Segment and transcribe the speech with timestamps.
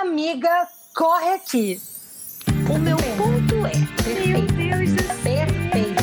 [0.00, 1.80] Amiga, corre aqui.
[2.70, 3.72] O meu ponto é.
[4.28, 5.18] Meu Deus do céu.
[5.24, 6.02] Perfeita.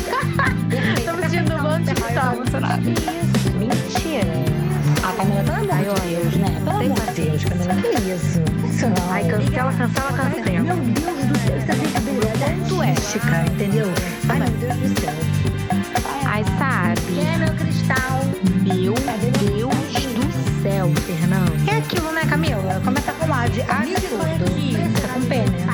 [1.06, 2.82] Tô me sentindo um monte de tal, emocionada.
[2.90, 3.50] Isso.
[3.56, 4.34] Mentira.
[5.02, 6.50] A Camila, pelo amor de Deus, né?
[6.62, 8.40] Pelo amor de Deus, Camila, que isso?
[9.10, 10.60] Ai, cancela, cancela, cancela.
[10.60, 12.26] Meu Deus do céu, isso é brincadeira.
[12.38, 12.94] Ponto é.
[12.96, 13.88] Chica, entendeu?
[14.28, 15.14] Ai, meu Deus do céu.
[16.26, 17.20] Ai, sabe?
[17.20, 18.20] É meu cristal.
[18.62, 18.92] Meu
[19.40, 20.26] Deus do
[20.62, 21.45] céu, Fernando.
[23.52, 24.46] De A tudo.
[24.54, 25.66] Fica com P, né?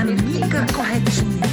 [0.00, 1.48] Amiga corretinha.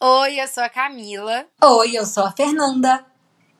[0.00, 3.04] Oi, eu sou a Camila Oi, eu sou a Fernanda.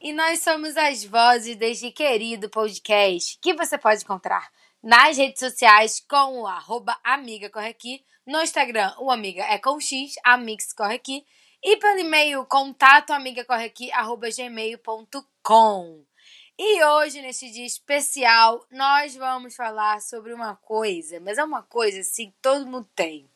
[0.01, 4.49] e nós somos as vozes deste querido podcast que você pode encontrar
[4.83, 9.81] nas redes sociais com o arroba Amiga Corre Aqui, no Instagram o Amiga é com
[9.81, 11.25] X, Amix Corre Aqui,
[11.63, 16.05] e pelo e-mail contato amigacorreaqui, arroba gmail.com.
[16.57, 21.99] E hoje, nesse dia especial, nós vamos falar sobre uma coisa, mas é uma coisa
[21.99, 23.29] assim que todo mundo tem.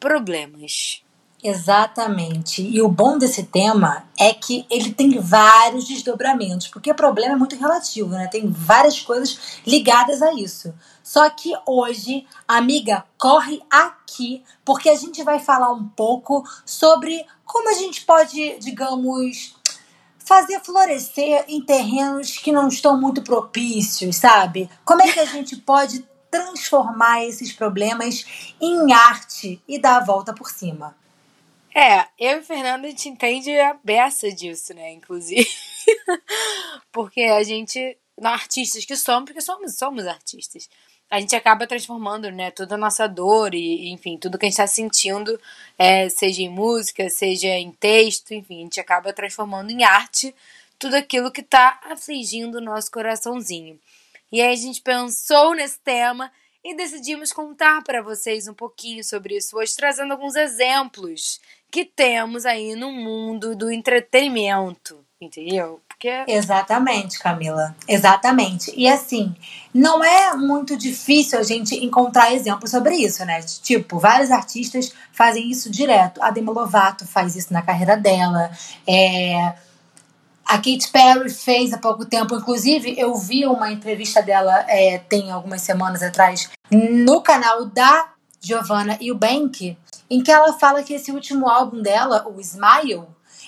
[0.00, 1.04] Problemas.
[1.40, 2.60] Exatamente.
[2.60, 7.54] E o bom desse tema é que ele tem vários desdobramentos, porque problema é muito
[7.54, 8.26] relativo, né?
[8.26, 10.74] Tem várias coisas ligadas a isso.
[11.00, 17.68] Só que hoje, amiga, corre aqui, porque a gente vai falar um pouco sobre como
[17.68, 19.54] a gente pode, digamos,
[20.24, 24.68] fazer florescer em terrenos que não estão muito propícios, sabe?
[24.84, 28.24] Como é que a gente pode transformar esses problemas
[28.60, 30.96] em arte e dar a volta por cima?
[31.74, 34.92] É, eu e Fernanda a gente entende a beça disso, né?
[34.92, 35.48] Inclusive.
[36.92, 40.68] porque a gente, artistas que somos, porque somos, somos artistas,
[41.12, 44.54] a gente acaba transformando, né, toda a nossa dor e, enfim, tudo que a gente
[44.54, 45.38] está sentindo,
[45.78, 50.34] é, seja em música, seja em texto, enfim, a gente acaba transformando em arte
[50.78, 53.78] tudo aquilo que está afligindo o nosso coraçãozinho.
[54.32, 56.32] E aí a gente pensou nesse tema
[56.64, 62.46] e decidimos contar para vocês um pouquinho sobre isso hoje, trazendo alguns exemplos que temos
[62.46, 65.78] aí no mundo do entretenimento, entendeu?
[66.02, 67.76] Porque Exatamente, Camila.
[67.86, 68.72] Exatamente.
[68.76, 69.32] E assim,
[69.72, 73.40] não é muito difícil a gente encontrar exemplos sobre isso, né?
[73.62, 76.20] Tipo, vários artistas fazem isso direto.
[76.20, 78.50] A Demi Lovato faz isso na carreira dela.
[78.84, 79.54] É...
[80.44, 82.34] A Katy Perry fez há pouco tempo.
[82.34, 88.08] Inclusive, eu vi uma entrevista dela é, tem algumas semanas atrás no canal da
[88.40, 89.78] Giovanna Eubank,
[90.10, 93.04] em que ela fala que esse último álbum dela, o Smile,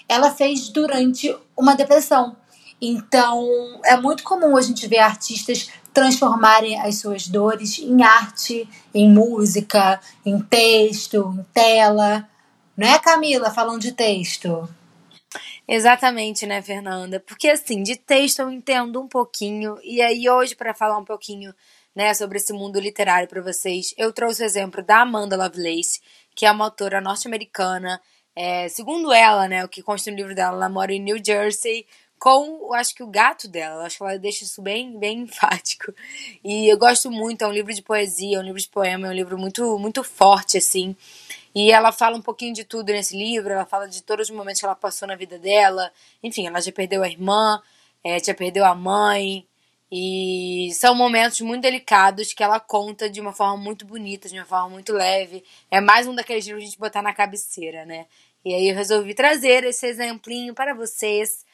[0.09, 2.37] ela fez durante uma depressão.
[2.81, 9.09] Então, é muito comum a gente ver artistas transformarem as suas dores em arte, em
[9.09, 12.29] música, em texto, em tela.
[12.77, 14.69] Não é, Camila, falando de texto?
[15.67, 17.21] Exatamente, né, Fernanda?
[17.21, 21.55] Porque assim, de texto eu entendo um pouquinho, e aí hoje, para falar um pouquinho
[21.95, 26.01] né, sobre esse mundo literário para vocês, eu trouxe o exemplo da Amanda Lovelace,
[26.35, 28.01] que é uma autora norte-americana.
[28.37, 31.87] É, segundo ela, né, o que consta no livro dela, ela mora em New Jersey
[32.19, 35.93] com, acho que o gato dela, acho que ela deixa isso bem, bem enfático.
[36.43, 39.11] E eu gosto muito, é um livro de poesia, é um livro de poema, é
[39.11, 40.97] um livro muito, muito forte, assim.
[41.55, 44.61] E ela fala um pouquinho de tudo nesse livro, ela fala de todos os momentos
[44.61, 45.93] que ela passou na vida dela.
[46.23, 47.63] Enfim, ela já perdeu a irmã,
[48.03, 49.47] é, já perdeu a mãe.
[49.93, 54.45] E são momentos muito delicados que ela conta de uma forma muito bonita, de uma
[54.45, 55.45] forma muito leve.
[55.71, 58.07] É mais um daqueles livros que a gente botar na cabeceira, né?
[58.45, 61.45] E aí eu resolvi trazer esse exemplinho para vocês.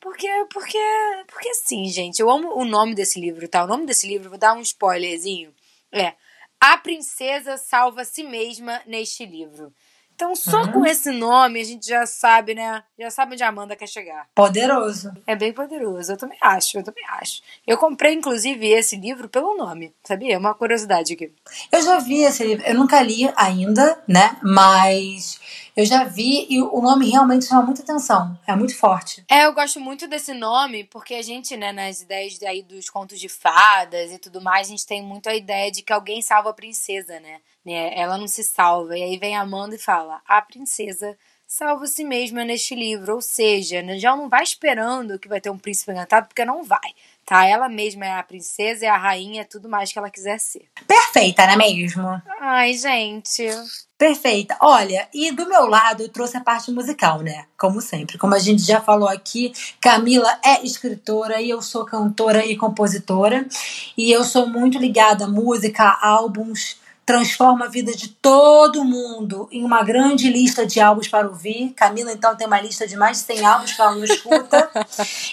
[0.00, 0.78] Porque, porque,
[1.26, 3.64] porque sim, gente, eu amo o nome desse livro, tá?
[3.64, 5.52] O nome desse livro, vou dar um spoilerzinho.
[5.92, 6.12] É
[6.60, 9.72] A Princesa Salva Si Mesma neste livro.
[10.14, 10.72] Então, só Uhum.
[10.72, 12.82] com esse nome, a gente já sabe, né?
[12.98, 14.26] Já sabe onde a Amanda quer chegar.
[14.34, 15.12] Poderoso.
[15.26, 17.42] É bem poderoso, eu também acho, eu também acho.
[17.66, 20.34] Eu comprei, inclusive, esse livro pelo nome, sabia?
[20.34, 21.30] É Uma curiosidade aqui.
[21.70, 24.38] Eu já vi esse livro, eu nunca li ainda, né?
[24.42, 25.38] Mas
[25.76, 28.38] eu já vi e o nome realmente chama muita atenção.
[28.46, 29.22] É muito forte.
[29.30, 33.20] É, eu gosto muito desse nome, porque a gente, né, nas ideias aí dos contos
[33.20, 36.48] de fadas e tudo mais, a gente tem muito a ideia de que alguém salva
[36.48, 37.40] a princesa, né?
[37.64, 38.96] Né, Ela não se salva.
[38.96, 41.14] E aí vem a Amanda e fala: a princesa
[41.46, 43.14] salva si mesma neste livro.
[43.14, 46.64] Ou seja, né, já não vai esperando que vai ter um príncipe encantado, porque não
[46.64, 46.94] vai.
[47.26, 47.44] Tá?
[47.44, 50.68] Ela mesma é a princesa, é a rainha, é tudo mais que ela quiser ser.
[50.86, 52.22] Perfeita, não é mesmo?
[52.40, 53.44] Ai, gente.
[53.98, 54.56] Perfeita.
[54.60, 57.46] Olha, e do meu lado eu trouxe a parte musical, né?
[57.58, 58.16] Como sempre.
[58.16, 63.44] Como a gente já falou aqui, Camila é escritora e eu sou cantora e compositora.
[63.96, 66.76] E eu sou muito ligada à música, a álbuns,
[67.06, 71.72] transforma a vida de todo mundo em uma grande lista de álbuns para ouvir.
[71.76, 74.70] Camila, então, tem uma lista de mais de 100 álbuns que ela não escuta.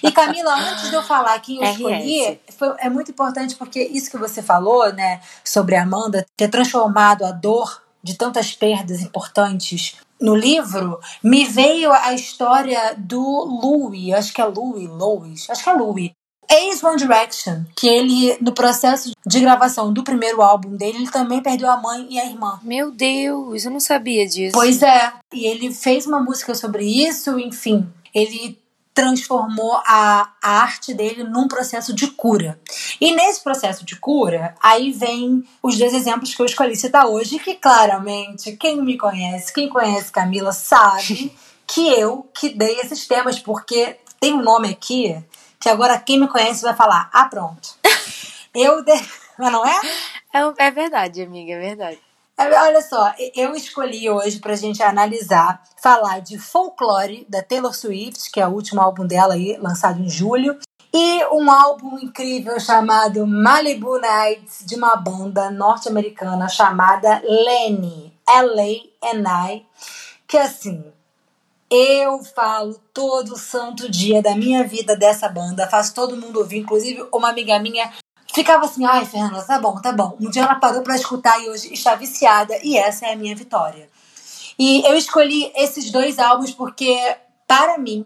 [0.03, 4.11] e Camila, antes de eu falar quem eu escolhi, foi, é muito importante porque isso
[4.11, 9.95] que você falou, né, sobre a Amanda ter transformado a dor de tantas perdas importantes
[10.21, 15.69] no livro, me veio a história do Louis, acho que é Louis, Louis, acho que
[15.69, 16.11] é Louis,
[16.49, 21.41] ex One Direction, que ele, no processo de gravação do primeiro álbum dele, ele também
[21.41, 22.59] perdeu a mãe e a irmã.
[22.63, 24.53] Meu Deus, eu não sabia disso.
[24.53, 28.57] Pois é, e ele fez uma música sobre isso, enfim, ele
[28.93, 32.59] transformou a, a arte dele num processo de cura.
[33.01, 37.39] E nesse processo de cura, aí vem os dois exemplos que eu escolhi citar hoje,
[37.39, 41.35] que claramente, quem me conhece, quem conhece Camila, sabe
[41.65, 45.17] que eu que dei esses temas, porque tem um nome aqui
[45.63, 47.69] que agora quem me conhece vai falar, ah, pronto.
[48.53, 48.99] Eu dei...
[49.39, 49.79] Mas não é?
[50.33, 51.99] É, é verdade, amiga, é verdade.
[52.37, 58.29] É, Olha só, eu escolhi hoje pra gente analisar, falar de Folklore, da Taylor Swift,
[58.29, 60.57] que é o último álbum dela aí, lançado em julho,
[60.93, 69.65] e um álbum incrível chamado Malibu Nights, de uma banda norte-americana chamada Lenny, L-A-N-I,
[70.27, 70.92] que assim,
[71.75, 77.03] eu falo todo santo dia da minha vida dessa banda, faço todo mundo ouvir, inclusive
[77.11, 77.91] uma amiga minha
[78.31, 80.15] ficava assim, ai, Fernanda, tá bom, tá bom.
[80.19, 83.35] Um dia ela parou pra escutar e hoje está viciada, e essa é a minha
[83.35, 83.89] vitória.
[84.57, 86.95] E eu escolhi esses dois álbuns porque,
[87.47, 88.05] para mim,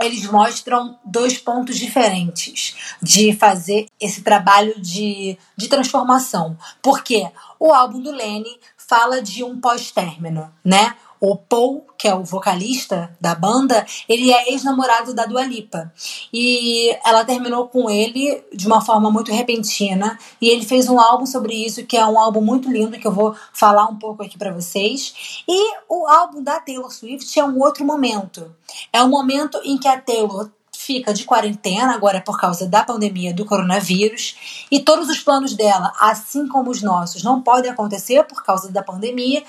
[0.00, 6.56] eles mostram dois pontos diferentes de fazer esse trabalho de, de transformação.
[6.82, 10.96] Porque o álbum do Lenny fala de um pós-término, né?
[11.24, 15.92] O Paul, que é o vocalista da banda, ele é ex-namorado da Dua Lipa.
[16.32, 20.18] E ela terminou com ele de uma forma muito repentina.
[20.40, 23.12] E ele fez um álbum sobre isso, que é um álbum muito lindo, que eu
[23.12, 25.44] vou falar um pouco aqui para vocês.
[25.46, 28.52] E o álbum da Taylor Swift é um outro momento.
[28.92, 30.50] É um momento em que a Taylor
[30.84, 35.92] fica de quarentena agora por causa da pandemia do coronavírus e todos os planos dela,
[36.00, 39.44] assim como os nossos, não podem acontecer por causa da pandemia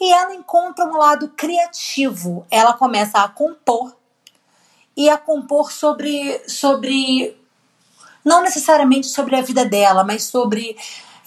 [0.00, 2.46] e ela encontra um lado criativo.
[2.50, 3.94] Ela começa a compor
[4.96, 7.36] e a compor sobre sobre
[8.24, 10.76] não necessariamente sobre a vida dela, mas sobre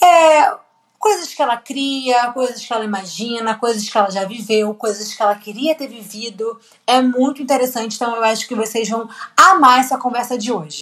[0.02, 0.56] é,
[1.02, 5.22] coisas que ela cria, coisas que ela imagina, coisas que ela já viveu, coisas que
[5.22, 6.62] ela queria ter vivido.
[6.86, 10.82] É muito interessante, então eu acho que vocês vão amar essa conversa de hoje.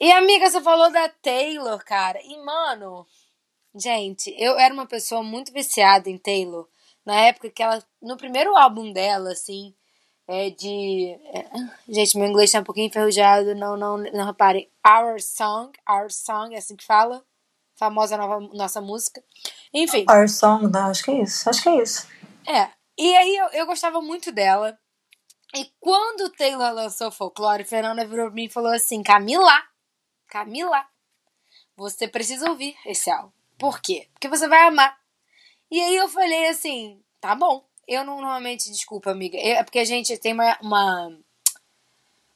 [0.00, 2.20] E amiga, você falou da Taylor, cara.
[2.24, 3.06] E mano,
[3.74, 6.68] gente, eu era uma pessoa muito viciada em Taylor.
[7.06, 9.72] Na época que ela, no primeiro álbum dela, assim,
[10.26, 11.16] é de.
[11.32, 11.46] é,
[11.88, 14.68] gente, meu inglês tá um pouquinho enferrujado, não, não, não reparem.
[14.84, 17.24] Our Song, Our Song, é assim que fala.
[17.76, 19.22] Famosa nova, nossa música.
[19.72, 20.04] Enfim.
[20.08, 21.48] Our Song, não, acho que é isso.
[21.48, 22.06] Acho que é isso.
[22.46, 22.70] É.
[22.96, 24.78] E aí eu, eu gostava muito dela.
[25.54, 29.62] E quando o Taylor lançou Folklore, Fernanda virou pra mim e falou assim: Camila,
[30.28, 30.84] Camila,
[31.76, 33.32] você precisa ouvir esse álbum.
[33.58, 34.08] Por quê?
[34.12, 34.96] Porque você vai amar.
[35.70, 37.64] E aí eu falei assim: tá bom.
[37.86, 39.36] Eu não normalmente, desculpa, amiga.
[39.38, 41.18] É porque a gente tem uma, uma,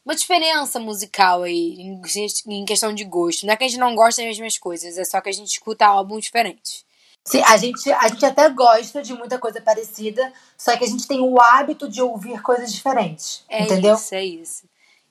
[0.09, 2.01] uma diferença musical aí em,
[2.47, 3.45] em questão de gosto.
[3.45, 5.49] Não é que a gente não gosta das mesmas coisas, é só que a gente
[5.49, 6.83] escuta álbuns diferentes.
[7.27, 11.07] Sim, a gente, a gente até gosta de muita coisa parecida, só que a gente
[11.07, 13.45] tem o hábito de ouvir coisas diferentes.
[13.51, 13.97] É entendeu?
[13.97, 14.65] isso, é isso.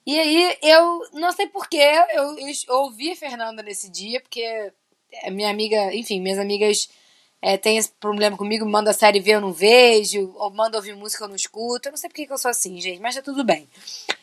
[0.03, 1.77] E aí eu não sei porquê,
[2.15, 4.73] eu, eu ouvi a Fernanda nesse dia, porque
[5.23, 6.89] a minha amiga, enfim, minhas amigas
[7.41, 11.23] é, têm esse problema comigo, manda série ver, eu não vejo, ou manda ouvir música,
[11.23, 11.87] eu não escuto.
[11.87, 13.69] Eu não sei porque que eu sou assim, gente, mas tá tudo bem.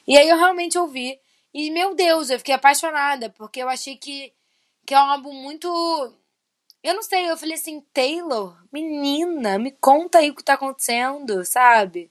[0.07, 1.19] E aí eu realmente ouvi.
[1.53, 4.33] E, meu Deus, eu fiquei apaixonada, porque eu achei que,
[4.87, 5.69] que é um álbum muito.
[6.83, 11.45] Eu não sei, eu falei assim, Taylor, menina, me conta aí o que tá acontecendo,
[11.45, 12.11] sabe?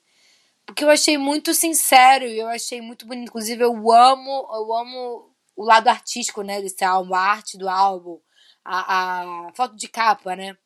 [0.66, 3.28] Porque eu achei muito sincero e eu achei muito bonito.
[3.30, 8.20] Inclusive, eu amo, eu amo o lado artístico, né, desse álbum, a arte do álbum,
[8.66, 10.58] a, a foto de capa, né?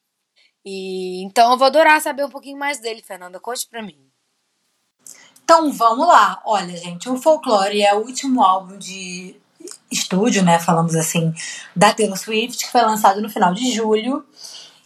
[0.65, 3.39] E então eu vou adorar saber um pouquinho mais dele, Fernanda.
[3.39, 3.97] Conte pra mim.
[5.43, 6.41] Então vamos lá.
[6.45, 9.39] Olha, gente, o Folklore é o último álbum de
[9.89, 10.59] estúdio, né?
[10.59, 11.33] Falamos assim,
[11.75, 14.25] da Taylor Swift, que foi lançado no final de julho.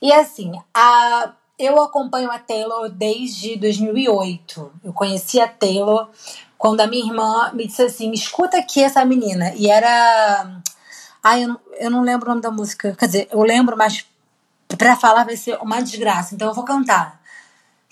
[0.02, 4.72] E assim, a, eu acompanho a Taylor desde 2008.
[4.84, 6.10] Eu conheci a Taylor
[6.58, 9.54] quando a minha irmã me disse assim: escuta aqui essa menina.
[9.56, 10.62] E era.
[11.24, 11.46] Ai,
[11.80, 12.96] eu não lembro o nome da música.
[12.98, 14.06] Quer dizer, eu lembro, mas
[14.78, 16.36] pra falar vai ser uma desgraça.
[16.36, 17.20] Então eu vou cantar.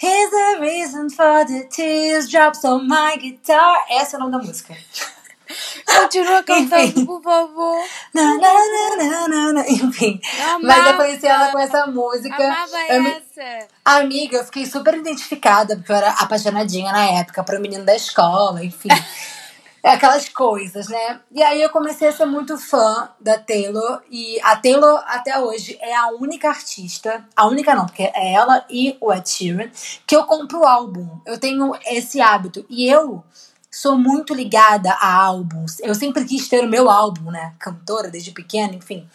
[0.02, 3.86] Here's the reason for the tears drops on my guitar.
[3.90, 4.74] Essa é o nome da música.
[5.86, 7.84] Continua cantando, por favor.
[8.14, 8.54] Na, na,
[8.98, 10.22] na, na, na, enfim.
[10.40, 10.98] Eu Mas eu amava.
[10.98, 12.36] conheci ela com essa música.
[12.36, 13.68] Amava Eu essa.
[13.84, 18.64] Amiga, eu fiquei super identificada, porque eu era apaixonadinha na época pro menino da escola,
[18.64, 18.90] enfim.
[19.84, 21.22] Aquelas coisas, né?
[21.32, 24.02] E aí eu comecei a ser muito fã da Taylor.
[24.12, 27.26] E a Taylor, até hoje, é a única artista.
[27.36, 29.70] A única não, porque é ela e o Ed Sheeran,
[30.06, 31.08] que eu compro álbum.
[31.26, 32.66] Eu tenho esse hábito.
[32.70, 33.24] E eu
[33.72, 35.80] sou muito ligada a álbuns.
[35.80, 37.54] Eu sempre quis ter o meu álbum, né?
[37.60, 39.08] Cantora desde pequena, enfim.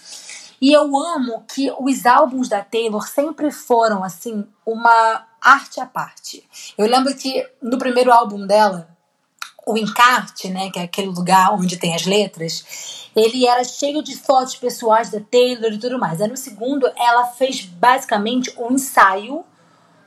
[0.60, 6.42] E eu amo que os álbuns da Taylor sempre foram, assim, uma arte à parte.
[6.78, 8.88] Eu lembro que no primeiro álbum dela,
[9.66, 14.16] o encarte, né, que é aquele lugar onde tem as letras, ele era cheio de
[14.16, 16.20] fotos pessoais da Taylor e tudo mais.
[16.20, 19.44] Aí no segundo, ela fez basicamente um ensaio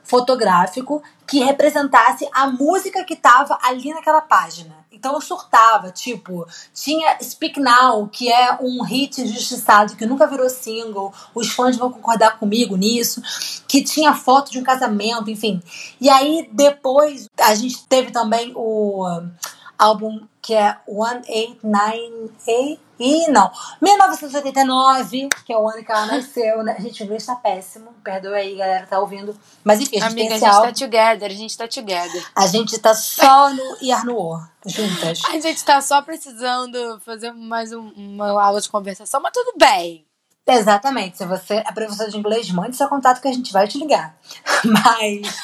[0.08, 4.74] fotográfico que representasse a música que tava ali naquela página.
[4.90, 10.48] Então eu surtava, tipo, tinha Speak Now, que é um hit injustiçado que nunca virou
[10.48, 13.22] single, os fãs vão concordar comigo nisso,
[13.68, 15.62] que tinha foto de um casamento, enfim.
[16.00, 19.30] E aí depois a gente teve também o um,
[19.78, 23.52] álbum que é 1898 e não,
[23.82, 26.74] 1989, que é o ano que ela nasceu, né?
[26.80, 29.38] Gente, o inglês tá péssimo, perdoa aí, galera, tá ouvindo.
[29.62, 30.66] Mas enfim, a gente Amiga, tem a esse gente álbum.
[30.68, 32.26] tá together, a gente tá together.
[32.34, 35.20] A gente tá só no Yarnuo, juntas.
[35.28, 40.06] A gente tá só precisando fazer mais um- uma aula de conversação, mas tudo bem.
[40.46, 41.18] Exatamente.
[41.18, 44.16] Se você é professor de inglês, mande seu contato que a gente vai te ligar.
[44.64, 45.36] Mas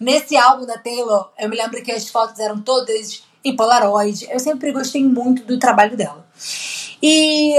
[0.00, 3.22] nesse álbum da Taylor, eu me lembro que as fotos eram todas
[3.56, 4.26] Polaroid.
[4.30, 6.26] Eu sempre gostei muito do trabalho dela.
[7.02, 7.54] E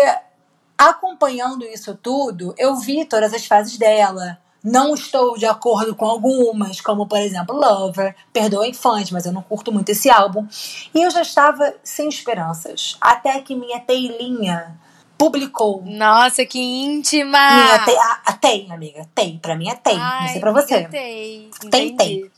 [0.78, 4.38] acompanhando isso tudo, eu vi todas as fases dela.
[4.64, 9.42] Não estou de acordo com algumas, como por exemplo Lover, Perdoem fãs, mas eu não
[9.42, 10.46] curto muito esse álbum.
[10.94, 12.98] E eu já estava sem esperanças.
[13.00, 14.78] Até que minha Taylinha
[15.18, 17.38] publicou Nossa, que íntima!
[17.52, 19.08] minha Tay, a, a amiga.
[19.14, 19.98] Tay, pra mim é Tay.
[19.98, 20.88] Ai, não sei pra você.
[20.88, 22.32] Tem, Tem,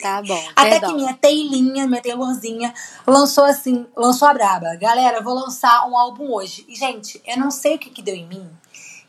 [0.00, 0.90] Tá bom, Até perdão.
[0.90, 2.74] que minha Taylinha, minha Taylorzinha,
[3.06, 4.74] lançou assim, lançou a braba.
[4.76, 6.64] Galera, vou lançar um álbum hoje.
[6.68, 8.48] E, gente, eu não sei o que, que deu em mim.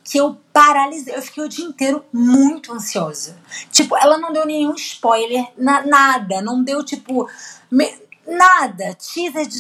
[0.04, 3.36] Que eu paralisei, eu fiquei o dia inteiro muito ansiosa.
[3.72, 6.42] Tipo, ela não deu nenhum spoiler, na- nada.
[6.42, 7.28] Não deu, tipo,
[7.72, 7.96] me-
[8.28, 8.96] nada.
[8.96, 9.60] Teaser de,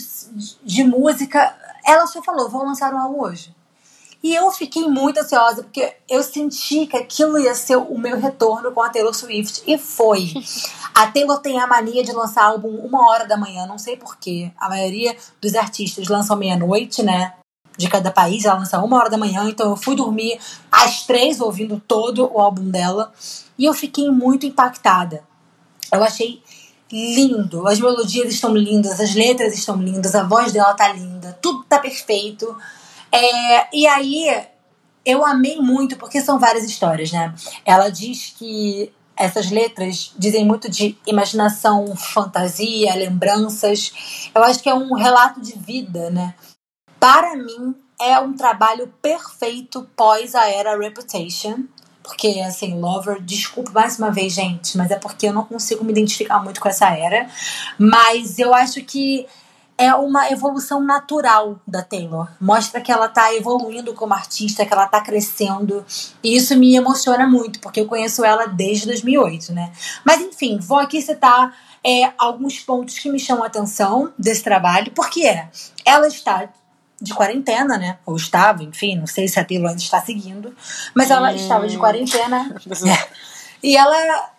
[0.63, 1.55] de música.
[1.85, 3.55] Ela só falou, vou lançar um álbum hoje.
[4.21, 8.71] E eu fiquei muito ansiosa, porque eu senti que aquilo ia ser o meu retorno
[8.71, 9.63] com a Taylor Swift.
[9.65, 10.33] E foi.
[10.93, 14.51] A Taylor tem a mania de lançar álbum uma hora da manhã, não sei porquê.
[14.57, 17.35] A maioria dos artistas lançam meia-noite, né?
[17.77, 19.47] De cada país, ela lança uma hora da manhã.
[19.47, 20.37] Então eu fui dormir
[20.69, 23.13] às três ouvindo todo o álbum dela.
[23.57, 25.23] E eu fiquei muito impactada.
[25.89, 26.43] Eu achei
[26.91, 27.65] lindo.
[27.65, 31.79] As melodias estão lindas, as letras estão lindas, a voz dela tá linda, tudo tá
[31.79, 32.57] perfeito.
[33.11, 34.47] É, e aí
[35.05, 37.33] eu amei muito, porque são várias histórias, né?
[37.65, 44.29] Ela diz que essas letras dizem muito de imaginação, fantasia, lembranças.
[44.33, 46.33] Eu acho que é um relato de vida, né?
[46.99, 51.65] Para mim, é um trabalho perfeito pós a era Reputation.
[52.01, 55.91] Porque, assim, Lover, desculpa mais uma vez, gente, mas é porque eu não consigo me
[55.91, 57.29] identificar muito com essa era.
[57.77, 59.27] Mas eu acho que
[59.79, 62.27] é uma evolução natural da Taylor.
[62.39, 65.85] Mostra que ela tá evoluindo como artista, que ela tá crescendo.
[66.21, 69.71] E isso me emociona muito, porque eu conheço ela desde 2008, né?
[70.03, 74.91] Mas enfim, vou aqui citar é, alguns pontos que me chamam a atenção desse trabalho,
[74.91, 75.49] porque é,
[75.85, 76.49] ela está
[77.01, 77.99] de quarentena, né?
[78.05, 80.53] Ou estava, enfim, não sei se a Taylor ainda está seguindo,
[80.93, 82.53] mas ela estava de quarentena.
[83.63, 84.29] e ela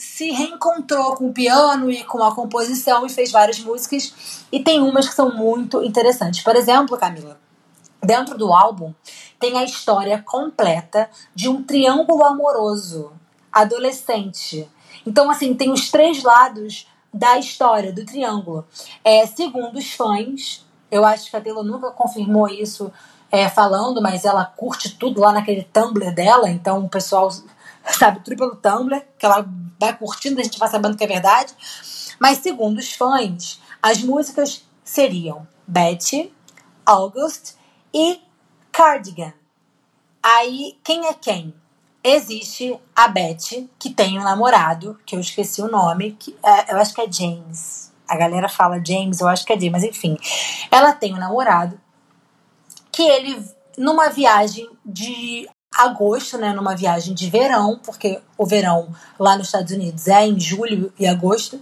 [0.00, 4.46] se reencontrou com o piano e com a composição e fez várias músicas.
[4.50, 6.42] E tem umas que são muito interessantes.
[6.42, 7.38] Por exemplo, Camila,
[8.02, 8.94] dentro do álbum
[9.38, 13.12] tem a história completa de um triângulo amoroso
[13.52, 14.66] adolescente.
[15.06, 18.66] Então, assim, tem os três lados da história do triângulo.
[19.04, 22.90] É, segundo os fãs, eu acho que a Taylor nunca confirmou isso
[23.30, 27.30] é, falando, mas ela curte tudo lá naquele Tumblr dela, então o pessoal
[27.92, 29.46] sabe tudo pelo Tumblr, que ela
[29.78, 31.54] vai curtindo, a gente vai sabendo que é verdade.
[32.18, 36.32] Mas segundo os fãs, as músicas seriam Betty,
[36.84, 37.54] August
[37.94, 38.20] e
[38.72, 39.32] Cardigan.
[40.22, 41.54] Aí, quem é quem?
[42.02, 46.78] Existe a Betty, que tem um namorado, que eu esqueci o nome, que é, eu
[46.78, 47.92] acho que é James.
[48.08, 50.16] A galera fala James, eu acho que é James, mas enfim.
[50.70, 51.80] Ela tem um namorado
[52.90, 53.42] que ele,
[53.78, 55.48] numa viagem de
[55.84, 60.38] agosto, né, numa viagem de verão, porque o verão lá nos Estados Unidos é em
[60.38, 61.60] julho e agosto,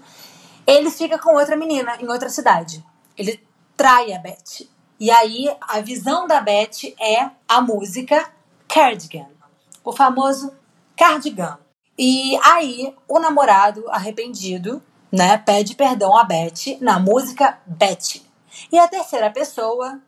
[0.67, 2.85] ele fica com outra menina em outra cidade.
[3.17, 3.43] Ele
[3.77, 4.67] trai a Beth.
[5.01, 8.29] E aí a visão da Beth é a música
[8.67, 9.29] Cardigan,
[9.85, 10.53] o famoso
[10.97, 11.59] cardigan.
[11.97, 18.23] E aí, o namorado arrependido, né, pede perdão a Beth na música Betty.
[18.71, 20.01] E a terceira pessoa,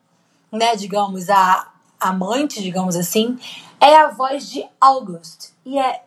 [0.53, 1.69] né, digamos, a
[2.01, 3.39] amante, digamos assim,
[3.81, 5.51] é a voz de August.
[5.65, 6.03] E é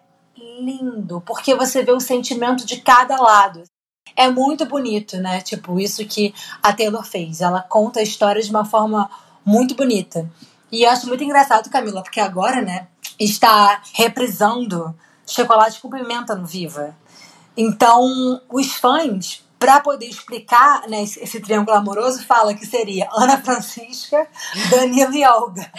[0.59, 3.63] lindo, porque você vê o sentimento de cada lado.
[4.15, 5.41] É muito bonito, né?
[5.41, 7.41] Tipo, isso que a Taylor fez.
[7.41, 9.09] Ela conta a história de uma forma
[9.45, 10.29] muito bonita.
[10.71, 12.87] E eu acho muito engraçado, Camila, porque agora, né,
[13.19, 14.93] está reprisando
[15.25, 16.95] Chocolate com Pimenta no Viva.
[17.55, 24.27] Então, os fãs, para poder explicar né, esse, triângulo amoroso, fala que seria Ana Francisca,
[24.69, 25.71] Danilo e Olga.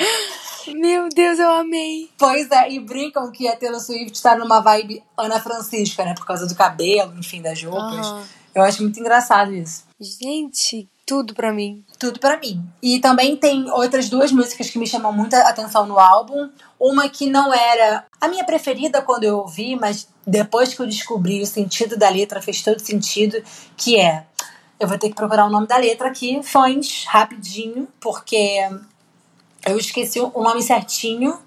[0.68, 2.08] Meu Deus, eu amei.
[2.16, 6.14] Pois é, e brincam que a Taylor Swift está numa vibe Ana Francisca, né?
[6.14, 8.06] Por causa do cabelo, enfim, das roupas.
[8.06, 8.24] Uhum.
[8.54, 9.84] Eu acho muito engraçado isso.
[10.00, 11.84] Gente, tudo para mim.
[11.98, 12.64] Tudo para mim.
[12.82, 16.48] E também tem outras duas músicas que me chamam muita atenção no álbum.
[16.78, 21.42] Uma que não era a minha preferida quando eu ouvi, mas depois que eu descobri
[21.42, 23.42] o sentido da letra fez todo sentido,
[23.76, 24.24] que é
[24.80, 28.58] eu vou ter que procurar o nome da letra aqui, fãs, rapidinho, porque
[29.66, 31.38] eu esqueci o nome certinho.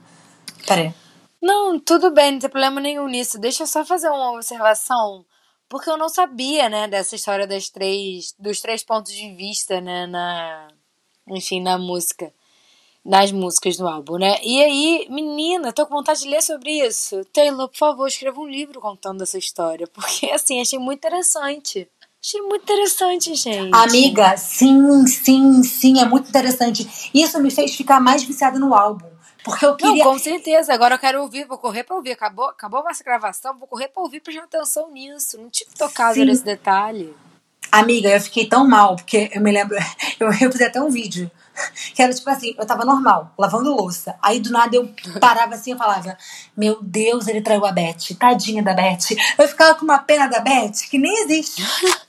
[0.65, 0.93] Peraí.
[1.41, 3.39] Não, tudo bem, não tem problema nenhum nisso.
[3.39, 5.23] Deixa eu só fazer uma observação
[5.69, 10.05] porque eu não sabia, né, dessa história das três, dos três pontos de vista, né,
[10.07, 10.67] na,
[11.27, 12.31] enfim, na música,
[13.03, 14.37] nas músicas do álbum, né?
[14.43, 17.23] E aí, menina, tô com vontade de ler sobre isso.
[17.33, 21.89] Taylor, por favor, escreva um livro contando essa história, porque assim, achei muito interessante.
[22.23, 23.73] Achei muito interessante, gente.
[23.73, 27.09] Amiga, sim, sim, sim, é muito interessante.
[27.13, 29.16] Isso me fez ficar mais viciada no álbum.
[29.47, 30.03] Porque eu queria.
[30.03, 30.73] Não, com certeza.
[30.73, 32.11] Agora eu quero ouvir, vou correr pra ouvir.
[32.11, 35.37] Acabou, acabou a nossa gravação, vou correr pra ouvir, prestar atenção nisso.
[35.37, 36.25] Não tive tocado Sim.
[36.25, 37.15] nesse detalhe.
[37.71, 39.77] Amiga, eu fiquei tão mal, porque eu me lembro,
[40.19, 41.29] eu, eu fiz até um vídeo,
[41.93, 44.15] que era tipo assim, eu tava normal, lavando louça.
[44.21, 44.89] Aí do nada eu
[45.19, 46.17] parava assim e falava,
[46.55, 49.15] meu Deus, ele traiu a Beth, tadinha da Beth.
[49.37, 51.61] Eu ficava com uma pena da Beth que nem existe.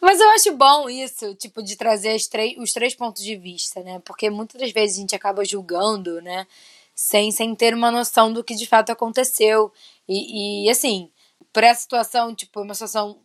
[0.00, 2.16] Mas eu acho bom isso, tipo, de trazer
[2.58, 4.00] os três pontos de vista, né?
[4.04, 6.46] Porque muitas das vezes a gente acaba julgando, né?
[6.94, 9.72] Sem, sem ter uma noção do que de fato aconteceu.
[10.08, 11.10] E, e assim,
[11.52, 13.18] por essa situação, tipo, uma situação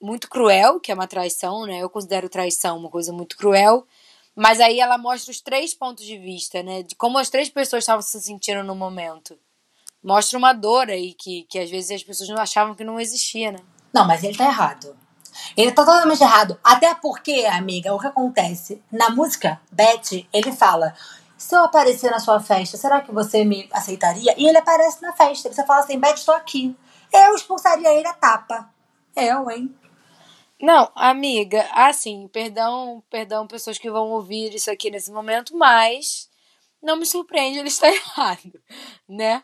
[0.00, 1.78] muito cruel, que é uma traição, né?
[1.78, 3.86] Eu considero traição uma coisa muito cruel.
[4.34, 6.82] Mas aí ela mostra os três pontos de vista, né?
[6.82, 9.38] De como as três pessoas estavam se sentindo no momento.
[10.02, 13.52] Mostra uma dor aí que, que às vezes as pessoas não achavam que não existia,
[13.52, 13.58] né?
[13.92, 14.96] Não, mas ele tá errado.
[15.56, 16.58] Ele tá totalmente errado.
[16.62, 18.82] Até porque, amiga, o que acontece?
[18.90, 20.94] Na música, Beth, ele fala:
[21.36, 24.34] se eu aparecer na sua festa, será que você me aceitaria?
[24.36, 25.52] E ele aparece na festa.
[25.52, 26.76] Você fala assim: Beth, estou aqui.
[27.12, 28.68] Eu expulsaria ele a tapa.
[29.16, 29.74] Eu, hein?
[30.60, 36.28] Não, amiga, assim, perdão, perdão, pessoas que vão ouvir isso aqui nesse momento, mas
[36.82, 38.62] não me surpreende ele estar errado,
[39.08, 39.42] né?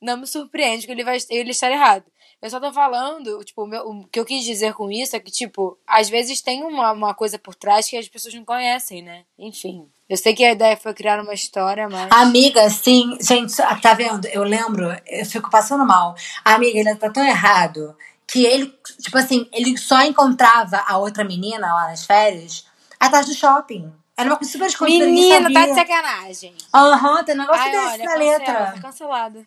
[0.00, 2.04] Não me surpreende que ele vai ele estar errado.
[2.42, 5.20] Eu só tô falando, tipo, o, meu, o que eu quis dizer com isso é
[5.20, 9.02] que, tipo, às vezes tem uma, uma coisa por trás que as pessoas não conhecem,
[9.02, 9.24] né?
[9.38, 9.86] Enfim.
[10.08, 12.10] Eu sei que a ideia foi criar uma história, mas.
[12.10, 13.18] Amiga, sim.
[13.20, 14.26] Gente, tá vendo?
[14.26, 16.14] Eu lembro, eu fico passando mal.
[16.42, 17.94] Amiga, ele tá tão errado
[18.26, 22.64] que ele, tipo assim, ele só encontrava a outra menina lá nas férias
[22.98, 23.92] atrás do shopping.
[24.16, 25.04] Era uma coisa super escondida.
[25.04, 26.54] Menina, tá de sacanagem.
[26.74, 28.70] Aham, uhum, tem um negócio Ai, desse olha, na cancela, letra.
[28.72, 29.46] Foi cancelado.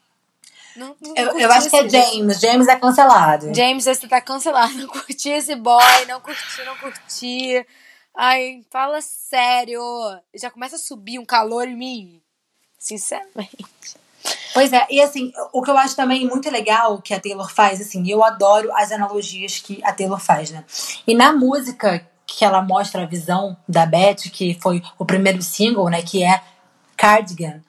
[0.76, 2.40] Não, não eu, eu acho que é James.
[2.40, 3.54] James é cancelado.
[3.54, 4.74] James, você tá cancelado.
[4.78, 7.66] Não curti esse boy, não curti, não curti.
[8.16, 9.82] Ai, fala sério.
[10.34, 12.22] Já começa a subir um calor em mim.
[12.78, 13.98] Sinceramente.
[14.54, 17.82] Pois é, e assim, o que eu acho também muito legal que a Taylor faz,
[17.82, 20.64] assim, eu adoro as analogias que a Taylor faz, né?
[21.08, 25.90] E na música que ela mostra a visão da Beth, que foi o primeiro single,
[25.90, 26.42] né, que é
[26.96, 27.62] Cardigan,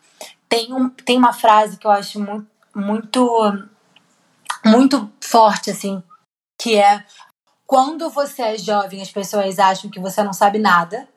[0.49, 3.69] tem, um, tem uma frase que eu acho muito muito
[4.65, 6.03] muito forte assim,
[6.59, 7.05] que é
[7.67, 11.09] quando você é jovem, as pessoas acham que você não sabe nada.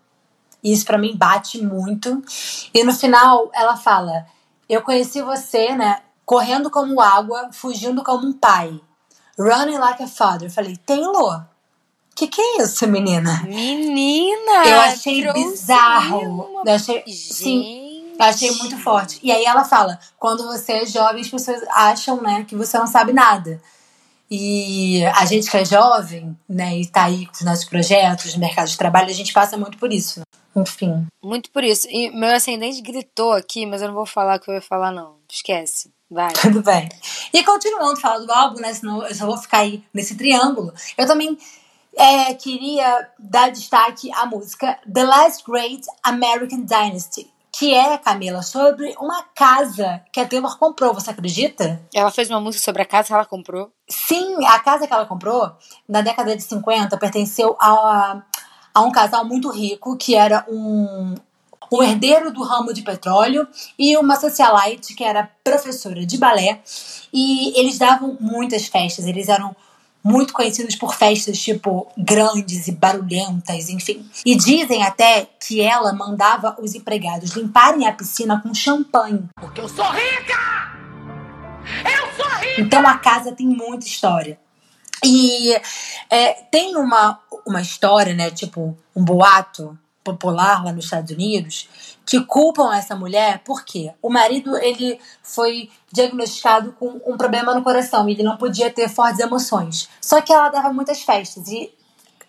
[0.63, 2.21] Isso para mim bate muito.
[2.73, 4.25] E no final ela fala:
[4.67, 8.79] "Eu conheci você, né, correndo como água, fugindo como um pai.
[9.37, 10.47] Running like a father".
[10.47, 11.45] Eu falei: "Taylor,
[12.15, 16.63] que que é isso, menina?" Menina, eu achei bizarro.
[16.65, 17.33] Eu achei, Gente.
[17.33, 17.86] sim,
[18.19, 19.19] eu achei muito forte.
[19.23, 22.87] E aí ela fala: quando você é jovem, as pessoas acham, né, que você não
[22.87, 23.61] sabe nada.
[24.29, 28.41] E a gente que é jovem, né, e tá aí com os nossos projetos no
[28.41, 30.19] mercado de trabalho, a gente passa muito por isso.
[30.19, 30.25] Né?
[30.61, 31.07] Enfim.
[31.23, 31.87] Muito por isso.
[31.89, 34.91] E meu ascendente gritou aqui, mas eu não vou falar o que eu ia falar,
[34.91, 35.15] não.
[35.31, 35.91] Esquece.
[36.09, 36.33] Vai.
[36.41, 36.89] Tudo bem.
[37.33, 38.73] E continuando falar do álbum, né?
[38.73, 40.73] Senão eu só vou ficar aí nesse triângulo.
[40.97, 41.37] Eu também
[41.95, 48.93] é, queria dar destaque à música The Last Great American Dynasty, que é, Camila, sobre
[48.99, 51.81] uma casa que a Taylor comprou, você acredita?
[51.91, 53.71] Ela fez uma música sobre a casa que ela comprou?
[53.89, 55.51] Sim, a casa que ela comprou,
[55.89, 58.21] na década de 50, pertenceu a,
[58.75, 61.15] a um casal muito rico, que era um,
[61.71, 66.61] um herdeiro do ramo de petróleo e uma socialite que era professora de balé.
[67.11, 69.55] E eles davam muitas festas, eles eram
[70.07, 74.09] muito conhecidos por festas tipo grandes e barulhentas, enfim.
[74.25, 79.25] E dizem até que ela mandava os empregados limparem a piscina com champanhe.
[79.35, 80.77] Porque eu sou rica!
[81.83, 82.61] Eu sou rica!
[82.61, 84.39] Então a casa tem muita história.
[85.03, 85.53] E
[86.09, 88.31] é, tem uma, uma história, né?
[88.31, 89.77] Tipo, um boato
[90.13, 91.67] popular lá nos Estados Unidos
[92.07, 98.07] que culpam essa mulher porque o marido ele foi diagnosticado com um problema no coração
[98.07, 99.89] e ele não podia ter fortes emoções.
[100.01, 101.69] Só que ela dava muitas festas e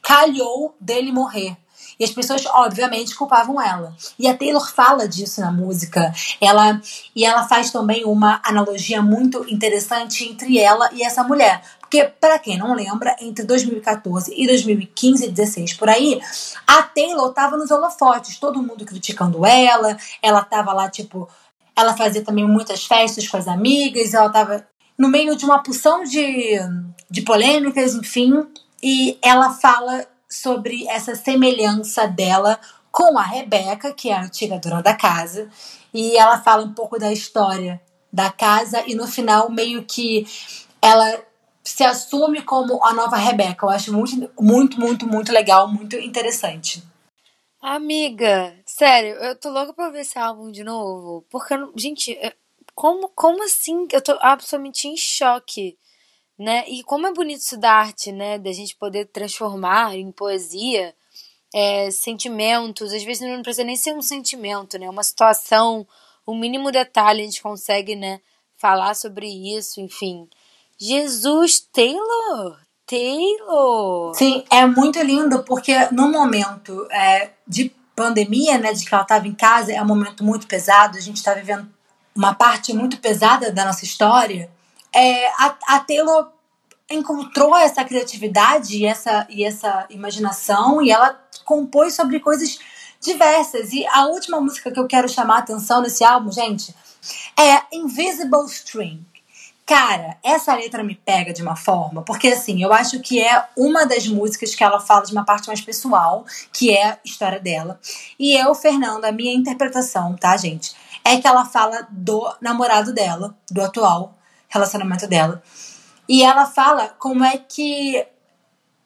[0.02, 1.56] calhou dele morrer.
[1.98, 3.94] E as pessoas, obviamente, culpavam ela.
[4.18, 6.12] E a Taylor fala disso na música.
[6.40, 6.80] Ela
[7.14, 11.60] e ela faz também uma analogia muito interessante entre ela e essa mulher.
[11.88, 16.20] Porque, para quem não lembra, entre 2014 e 2015 e 16 por aí,
[16.66, 21.26] a Taylor tava nos holofotes, todo mundo criticando ela, ela tava lá, tipo,
[21.74, 24.66] ela fazia também muitas festas com as amigas, ela tava
[24.98, 26.58] no meio de uma porção de,
[27.10, 28.46] de polêmicas, enfim,
[28.82, 32.60] e ela fala sobre essa semelhança dela
[32.92, 35.48] com a Rebeca, que é a antiga dona da casa,
[35.94, 37.80] e ela fala um pouco da história
[38.12, 40.26] da casa e no final meio que
[40.82, 41.26] ela
[41.68, 43.66] se assume como a nova Rebeca.
[43.66, 46.82] Eu acho muito, muito, muito, muito legal, muito interessante.
[47.60, 51.24] Amiga, sério, eu tô louca pra ver esse álbum de novo.
[51.28, 52.18] Porque, gente,
[52.74, 53.86] como, como assim?
[53.92, 55.76] Eu tô absolutamente em choque
[56.38, 56.64] né?
[56.68, 58.38] E como é bonito da arte, né?
[58.38, 60.94] Da gente poder transformar em poesia
[61.52, 62.92] é, sentimentos.
[62.92, 64.88] Às vezes não precisa nem ser um sentimento, né?
[64.88, 65.86] Uma situação,
[66.26, 68.20] um mínimo detalhe a gente consegue, né?
[68.56, 70.28] Falar sobre isso, enfim.
[70.80, 74.14] Jesus, Taylor, Taylor.
[74.14, 79.26] Sim, é muito lindo porque no momento é, de pandemia, né, de que ela estava
[79.26, 80.96] em casa, é um momento muito pesado.
[80.96, 81.68] A gente está vivendo
[82.14, 84.50] uma parte muito pesada da nossa história
[84.94, 86.30] é, a, a Taylor
[86.90, 92.58] encontrou essa criatividade e essa, e essa imaginação e ela compôs sobre coisas
[93.00, 93.72] diversas.
[93.72, 96.74] E a última música que eu quero chamar a atenção nesse álbum, gente,
[97.38, 99.04] é Invisible String.
[99.68, 103.84] Cara, essa letra me pega de uma forma, porque assim, eu acho que é uma
[103.84, 107.78] das músicas que ela fala de uma parte mais pessoal, que é a história dela.
[108.18, 110.74] E eu, Fernanda, a minha interpretação, tá, gente?
[111.04, 114.14] É que ela fala do namorado dela, do atual
[114.48, 115.42] relacionamento dela.
[116.08, 118.06] E ela fala como é que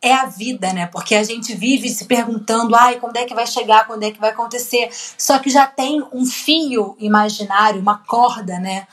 [0.02, 0.86] é a vida, né?
[0.88, 4.18] Porque a gente vive se perguntando, ai, quando é que vai chegar, quando é que
[4.18, 4.90] vai acontecer?
[5.16, 8.88] Só que já tem um fio imaginário, uma corda, né?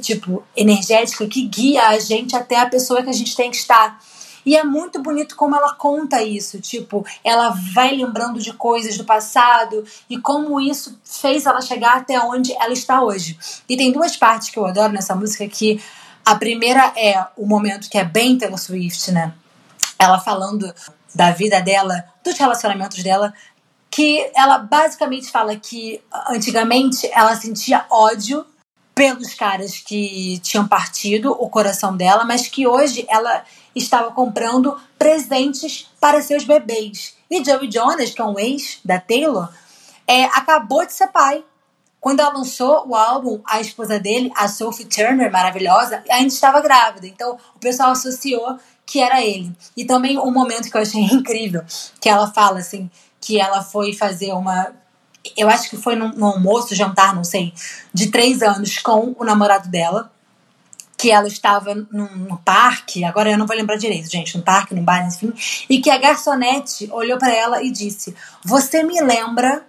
[0.00, 4.00] Tipo, energética que guia a gente até a pessoa que a gente tem que estar.
[4.44, 6.60] E é muito bonito como ela conta isso.
[6.60, 12.18] Tipo, ela vai lembrando de coisas do passado e como isso fez ela chegar até
[12.20, 13.36] onde ela está hoje.
[13.68, 15.82] E tem duas partes que eu adoro nessa música que
[16.24, 19.34] a primeira é o momento que é bem Taylor Swift, né?
[19.98, 20.72] Ela falando
[21.14, 23.32] da vida dela, dos relacionamentos dela,
[23.90, 28.44] que ela basicamente fala que antigamente ela sentia ódio
[28.96, 35.86] pelos caras que tinham partido o coração dela, mas que hoje ela estava comprando presentes
[36.00, 37.14] para seus bebês.
[37.30, 39.52] E Joey Jonas, que é um ex da Taylor,
[40.08, 41.44] é, acabou de ser pai.
[42.00, 47.06] Quando ela lançou o álbum, a esposa dele, a Sophie Turner, maravilhosa, ainda estava grávida.
[47.06, 49.54] Então o pessoal associou que era ele.
[49.76, 51.62] E também um momento que eu achei incrível,
[52.00, 54.72] que ela fala assim, que ela foi fazer uma.
[55.36, 57.52] Eu acho que foi num, num almoço, jantar, não sei,
[57.92, 60.10] de três anos com o namorado dela
[60.96, 64.82] que ela estava no parque, agora eu não vou lembrar direito, gente, no parque, no
[64.82, 65.32] bar, enfim,
[65.68, 69.62] e que a garçonete olhou para ela e disse: Você me lembra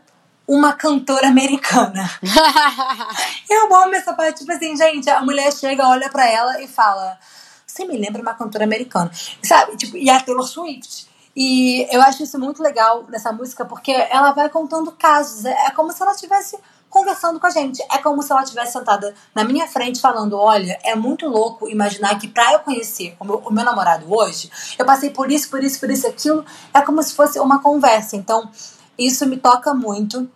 [0.48, 2.10] uma cantora americana.
[3.50, 7.18] eu amo essa parte, tipo assim, gente, a mulher chega, olha para ela e fala:
[7.66, 9.12] Você me lembra uma cantora americana?
[9.44, 9.76] Sabe?
[9.76, 11.08] Tipo, e a Taylor Swift.
[11.40, 15.46] E eu acho isso muito legal nessa música, porque ela vai contando casos.
[15.46, 16.58] É, é como se ela estivesse
[16.90, 17.80] conversando com a gente.
[17.92, 22.18] É como se ela estivesse sentada na minha frente falando: Olha, é muito louco imaginar
[22.18, 25.64] que pra eu conhecer o meu, o meu namorado hoje, eu passei por isso, por
[25.64, 26.44] isso, por isso, aquilo.
[26.74, 28.16] É como se fosse uma conversa.
[28.16, 28.50] Então,
[28.98, 30.28] isso me toca muito.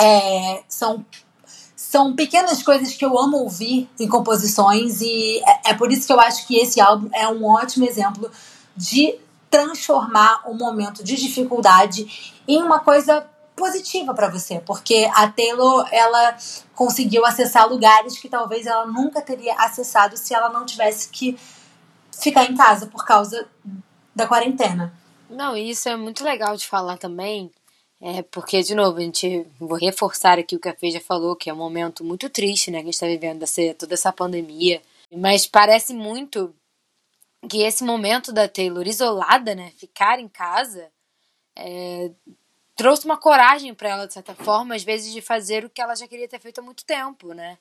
[0.00, 1.04] É, são
[1.76, 6.12] são pequenas coisas que eu amo ouvir em composições e é, é, por isso que
[6.12, 8.30] eu acho que esse álbum é um ótimo exemplo
[8.76, 9.18] de
[9.50, 16.36] transformar um momento de dificuldade em uma coisa positiva para você, porque a Taylor ela
[16.74, 21.38] conseguiu acessar lugares que talvez ela nunca teria acessado se ela não tivesse que
[22.10, 23.46] ficar em casa por causa
[24.14, 24.94] da quarentena.
[25.28, 27.52] Não, isso é muito legal de falar também,
[28.00, 31.36] é porque, de novo, a gente vou reforçar aqui o que a Fê já falou,
[31.36, 34.10] que é um momento muito triste, né, que a gente está vivendo, essa, toda essa
[34.10, 34.80] pandemia.
[35.14, 36.54] Mas parece muito
[37.48, 40.90] que esse momento da Taylor isolada, né, ficar em casa,
[41.56, 42.10] é,
[42.76, 45.94] trouxe uma coragem para ela, de certa forma, às vezes, de fazer o que ela
[45.94, 47.58] já queria ter feito há muito tempo, né?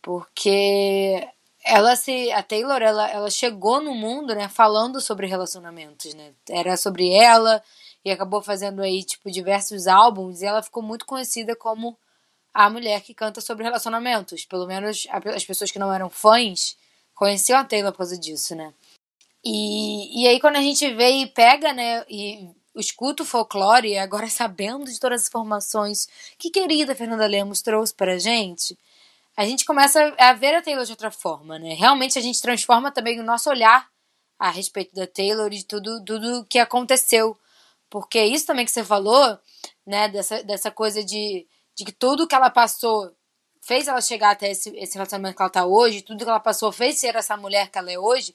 [0.00, 1.28] Porque
[1.64, 6.32] ela se a Taylor ela, ela chegou no mundo né falando sobre relacionamentos né?
[6.48, 7.62] Era sobre ela
[8.04, 11.96] e acabou fazendo aí tipo diversos álbuns e ela ficou muito conhecida como
[12.52, 14.44] a mulher que canta sobre relacionamentos.
[14.44, 16.76] Pelo menos as pessoas que não eram fãs
[17.14, 18.74] conheciam a Taylor por causa disso né
[19.44, 24.28] e, e aí quando a gente vê e pega né e escuta o folclore agora
[24.30, 28.76] sabendo de todas as informações que querida Fernanda Lemos trouxe para gente
[29.36, 31.74] a gente começa a ver a Taylor de outra forma, né?
[31.74, 33.88] Realmente a gente transforma também o nosso olhar
[34.38, 37.38] a respeito da Taylor e de tudo, tudo que aconteceu.
[37.88, 39.38] Porque isso também que você falou,
[39.86, 43.14] né, dessa, dessa coisa de, de que tudo que ela passou
[43.60, 46.72] fez ela chegar até esse, esse relacionamento que ela tá hoje, tudo que ela passou
[46.72, 48.34] fez ser essa mulher que ela é hoje,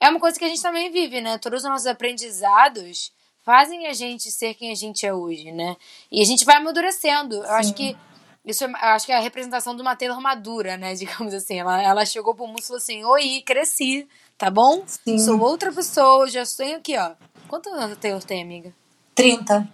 [0.00, 1.38] é uma coisa que a gente também vive, né?
[1.38, 5.76] Todos os nossos aprendizados fazem a gente ser quem a gente é hoje, né?
[6.10, 7.36] E a gente vai amadurecendo.
[7.36, 7.50] Eu Sim.
[7.50, 7.96] acho que
[8.44, 10.94] isso eu acho que é a representação de uma Taylor madura, né?
[10.96, 11.58] Digamos assim.
[11.58, 14.06] Ela, ela chegou pro mundo e falou assim: Oi, cresci,
[14.38, 14.84] tá bom?
[14.86, 15.18] Sim.
[15.18, 17.12] Sou outra pessoa, já tenho aqui, ó.
[17.48, 18.74] Quantos anos a Taylor tem, amiga?
[19.14, 19.68] 30.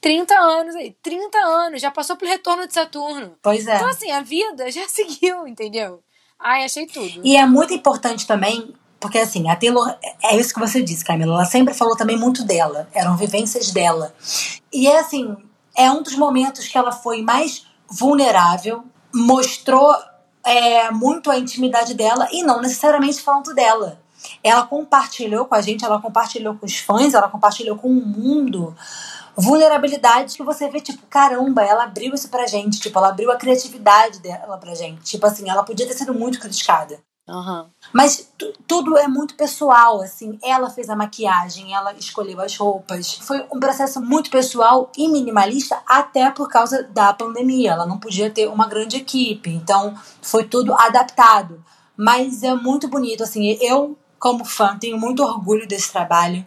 [0.00, 3.36] 30 anos aí, 30 anos, já passou pelo retorno de Saturno.
[3.42, 3.76] Pois é.
[3.76, 6.02] Então, assim, a vida já seguiu, entendeu?
[6.38, 7.20] Ai, achei tudo.
[7.24, 11.34] E é muito importante também, porque assim, a Taylor, é isso que você disse, Camila,
[11.34, 14.12] ela sempre falou também muito dela, eram vivências dela.
[14.72, 15.36] E é assim,
[15.76, 18.84] é um dos momentos que ela foi mais vulnerável,
[19.14, 19.94] mostrou
[20.44, 24.00] é, muito a intimidade dela e não necessariamente falando dela.
[24.42, 28.74] Ela compartilhou com a gente, ela compartilhou com os fãs, ela compartilhou com o mundo
[29.40, 33.36] vulnerabilidade que você vê, tipo, caramba, ela abriu isso pra gente, tipo, ela abriu a
[33.36, 35.02] criatividade dela pra gente.
[35.02, 37.00] Tipo assim, ela podia ter sido muito criticada.
[37.28, 37.66] Uhum.
[37.92, 38.32] Mas
[38.66, 40.38] tudo é muito pessoal, assim.
[40.42, 43.14] Ela fez a maquiagem, ela escolheu as roupas.
[43.14, 47.72] Foi um processo muito pessoal e minimalista, até por causa da pandemia.
[47.72, 51.62] Ela não podia ter uma grande equipe, então foi tudo adaptado.
[51.96, 53.58] Mas é muito bonito, assim.
[53.60, 56.46] Eu, como fã, tenho muito orgulho desse trabalho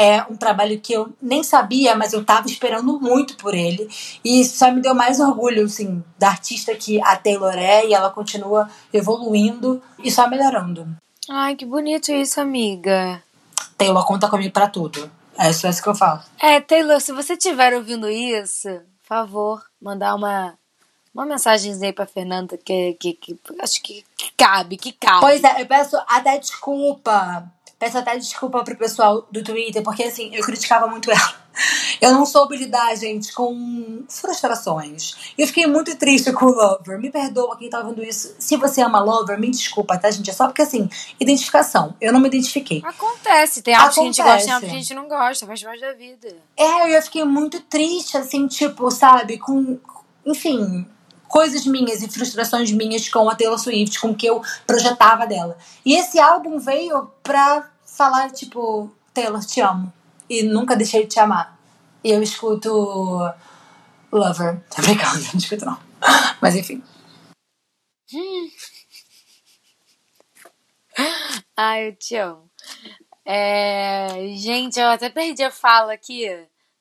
[0.00, 3.86] é um trabalho que eu nem sabia, mas eu tava esperando muito por ele.
[4.24, 8.08] E só me deu mais orgulho, assim, da artista que a Taylor é e ela
[8.08, 10.88] continua evoluindo e só melhorando.
[11.28, 13.22] Ai, que bonito isso, amiga.
[13.76, 15.10] Taylor, conta comigo pra tudo.
[15.36, 16.22] É só isso que eu falo.
[16.40, 20.54] É, Taylor, se você estiver ouvindo isso, por favor, mandar uma
[21.20, 25.20] uma mensagem aí pra Fernanda que, que, que acho que, que, cabe, que cabe.
[25.20, 30.28] Pois é, eu peço até desculpa Peço até desculpa pro pessoal do Twitter, porque assim,
[30.34, 31.40] eu criticava muito ela.
[31.98, 35.14] Eu não soube lidar, gente, com frustrações.
[35.36, 37.00] E eu fiquei muito triste com o Lover.
[37.00, 38.34] Me perdoa quem tá ouvindo isso.
[38.38, 40.28] Se você ama Lover, me desculpa, tá, gente?
[40.28, 41.96] É só porque, assim, identificação.
[41.98, 42.82] Eu não me identifiquei.
[42.84, 43.62] Acontece.
[43.62, 45.46] Tem algo que a gente gosta e algo que a gente não gosta.
[45.46, 46.36] Faz parte da vida.
[46.58, 49.38] É, eu fiquei muito triste, assim, tipo, sabe?
[49.38, 49.78] Com.
[50.26, 50.86] Enfim,
[51.30, 55.56] coisas minhas e frustrações minhas com a Taylor Swift, com o que eu projetava dela.
[55.86, 59.92] E esse álbum veio pra falar, tipo, Taylor, te amo.
[60.28, 61.56] E nunca deixei de te amar.
[62.02, 63.32] E eu escuto
[64.12, 64.60] Lover.
[64.68, 65.78] Tá brincando, não escuto não.
[66.42, 66.82] Mas enfim.
[71.56, 72.50] Ai, eu te amo.
[73.24, 74.34] É...
[74.36, 76.26] Gente, eu até perdi a fala aqui.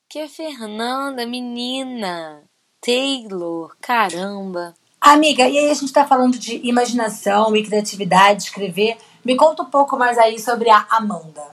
[0.10, 2.49] Que Fernanda, menina.
[2.82, 4.74] Taylor, caramba.
[5.02, 8.98] Amiga, e aí a gente tá falando de imaginação e criatividade, escrever.
[9.24, 11.44] Me conta um pouco mais aí sobre a Amanda.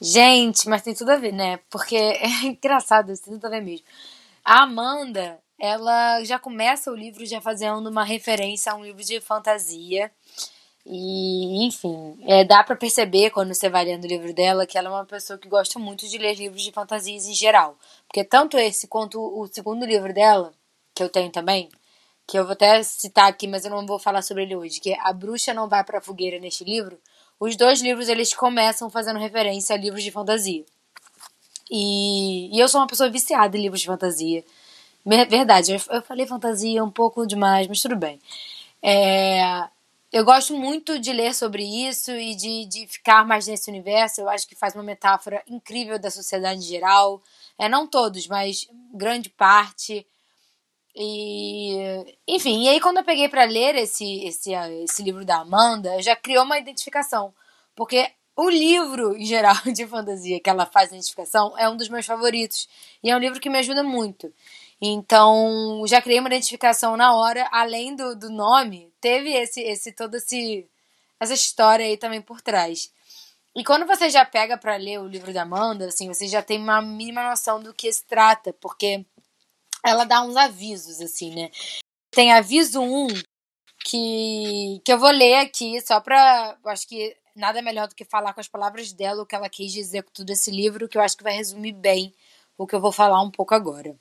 [0.00, 1.58] Gente, mas tem tudo a ver, né?
[1.70, 3.86] Porque é engraçado, tem tudo a ver mesmo.
[4.44, 9.20] A Amanda, ela já começa o livro já fazendo uma referência a um livro de
[9.20, 10.10] fantasia.
[10.88, 14.88] E, enfim, é, dá para perceber quando você vai lendo o livro dela que ela
[14.88, 17.76] é uma pessoa que gosta muito de ler livros de fantasias em geral.
[18.06, 20.54] Porque tanto esse quanto o segundo livro dela,
[20.94, 21.68] que eu tenho também,
[22.24, 24.92] que eu vou até citar aqui, mas eu não vou falar sobre ele hoje, que
[24.92, 26.96] é A Bruxa Não Vai Pra Fogueira neste livro.
[27.40, 30.64] Os dois livros, eles começam fazendo referência a livros de fantasia.
[31.68, 34.44] E, e eu sou uma pessoa viciada em livros de fantasia.
[35.04, 38.20] Verdade, eu, eu falei fantasia um pouco demais, mas tudo bem.
[38.80, 39.68] É,
[40.16, 44.22] eu gosto muito de ler sobre isso e de, de ficar mais nesse universo.
[44.22, 47.22] Eu acho que faz uma metáfora incrível da sociedade em geral.
[47.58, 50.06] É, não todos, mas grande parte.
[50.94, 51.76] E,
[52.26, 56.16] enfim, e aí quando eu peguei para ler esse, esse, esse livro da Amanda, já
[56.16, 57.34] criou uma identificação.
[57.74, 62.06] Porque o livro, em geral, de fantasia que ela faz identificação é um dos meus
[62.06, 62.66] favoritos.
[63.02, 64.32] E é um livro que me ajuda muito.
[64.80, 70.16] Então, já criei uma identificação na hora, além do, do nome, teve esse, esse todo
[70.16, 70.68] esse
[71.18, 72.92] essa história aí também por trás.
[73.54, 76.58] E quando você já pega para ler o livro da Amanda, assim, você já tem
[76.60, 79.04] uma mínima noção do que se trata, porque
[79.84, 81.50] ela dá uns avisos, assim, né?
[82.10, 83.08] Tem aviso 1
[83.84, 86.58] que, que eu vou ler aqui, só pra.
[86.66, 89.72] Acho que nada melhor do que falar com as palavras dela o que ela quis
[89.72, 92.14] dizer com tudo esse livro, que eu acho que vai resumir bem
[92.58, 93.96] o que eu vou falar um pouco agora.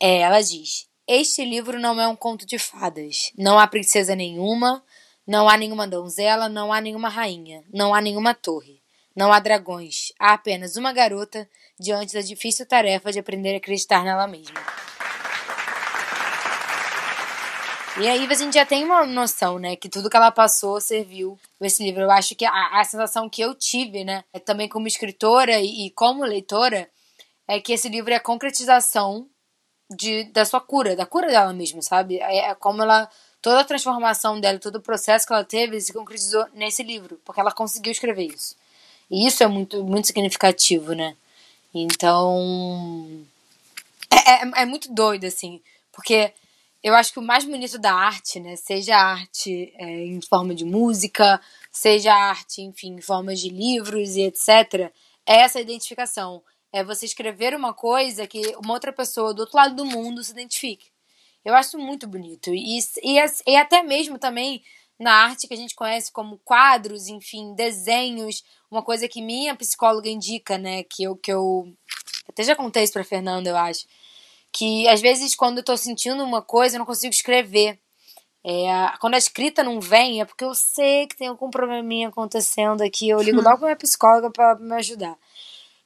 [0.00, 3.32] É, ela diz: Este livro não é um conto de fadas.
[3.36, 4.82] Não há princesa nenhuma,
[5.26, 8.82] não há nenhuma donzela, não há nenhuma rainha, não há nenhuma torre,
[9.16, 10.12] não há dragões.
[10.18, 14.60] Há apenas uma garota diante da difícil tarefa de aprender a acreditar nela mesma.
[17.96, 21.38] E aí a gente já tem uma noção, né, que tudo que ela passou serviu
[21.60, 22.02] esse livro.
[22.02, 25.90] Eu acho que a, a sensação que eu tive, né, também como escritora e, e
[25.90, 26.90] como leitora,
[27.46, 29.28] é que esse livro é a concretização
[29.90, 32.18] de, da sua cura, da cura dela mesma, sabe?
[32.18, 33.08] É, é como ela
[33.40, 37.40] toda a transformação dela, todo o processo que ela teve se concretizou nesse livro, porque
[37.40, 38.56] ela conseguiu escrever isso.
[39.10, 41.14] E isso é muito, muito significativo, né?
[41.74, 43.24] Então.
[44.10, 45.60] É, é, é muito doido, assim,
[45.92, 46.32] porque
[46.82, 48.56] eu acho que o mais bonito da arte, né?
[48.56, 54.22] Seja arte é, em forma de música, seja arte, enfim, em forma de livros e
[54.22, 54.90] etc.,
[55.26, 56.42] é essa identificação.
[56.74, 60.32] É você escrever uma coisa que uma outra pessoa do outro lado do mundo se
[60.32, 60.90] identifique.
[61.44, 62.52] Eu acho muito bonito.
[62.52, 64.60] E, e, e até mesmo também
[64.98, 70.08] na arte que a gente conhece como quadros, enfim, desenhos, uma coisa que minha psicóloga
[70.08, 71.72] indica, né, que eu que eu
[72.28, 73.86] até já contei isso para Fernanda, eu acho,
[74.52, 77.78] que às vezes quando eu tô sentindo uma coisa, eu não consigo escrever.
[78.42, 78.66] É,
[79.00, 83.08] quando a escrita não vem, é porque eu sei que tem algum probleminha acontecendo aqui.
[83.08, 85.16] Eu ligo logo pra minha psicóloga para me ajudar.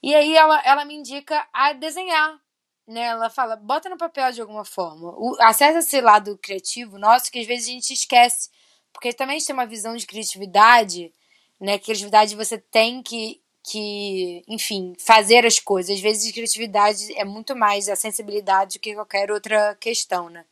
[0.03, 2.41] E aí ela, ela me indica a desenhar
[2.89, 5.11] né, ela fala, bota no papel de alguma forma.
[5.19, 8.49] O, acessa esse lado criativo nosso que às vezes a gente esquece.
[8.93, 11.13] Porque também a gente tem uma visão de criatividade,
[11.61, 11.79] né?
[11.79, 15.97] Criatividade você tem que, que, enfim, fazer as coisas.
[15.97, 20.47] Às vezes criatividade é muito mais a sensibilidade do que qualquer outra questão, né?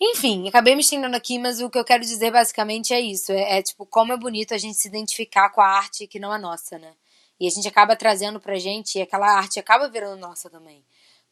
[0.00, 3.32] Enfim, acabei me estendendo aqui, mas o que eu quero dizer basicamente é isso.
[3.32, 6.32] É, é, tipo, como é bonito a gente se identificar com a arte que não
[6.32, 6.92] é nossa, né?
[7.40, 10.82] E a gente acaba trazendo pra gente e aquela arte acaba virando nossa também.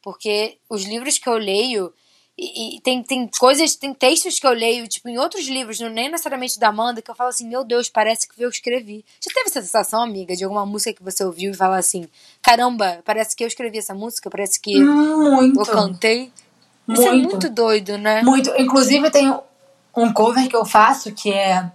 [0.02, 1.92] Porque os livros que eu leio.
[2.38, 5.88] E, e, tem, tem coisas, tem textos que eu leio, tipo, em outros livros, não
[5.88, 9.06] nem necessariamente da Amanda, que eu falo assim, meu Deus, parece que eu escrevi.
[9.24, 12.06] Já teve essa sensação, amiga, de alguma música que você ouviu e fala assim,
[12.42, 15.60] caramba, parece que eu escrevi essa música, parece que muito.
[15.60, 16.30] eu cantei.
[16.86, 17.00] Muito.
[17.00, 18.22] Isso é muito doido, né?
[18.22, 18.50] Muito.
[18.58, 19.34] Inclusive, tem
[19.96, 21.72] um cover que eu faço que é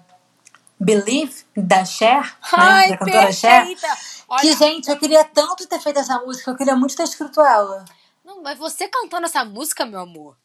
[0.79, 3.87] Believe, da Cher, né, Ai, da cantora perfeita.
[3.87, 3.97] Cher.
[4.31, 7.41] Olha, Que, gente, eu queria tanto ter feito essa música, eu queria muito ter escrito
[7.41, 7.83] ela.
[8.23, 10.37] Não, mas você cantando essa música, meu amor.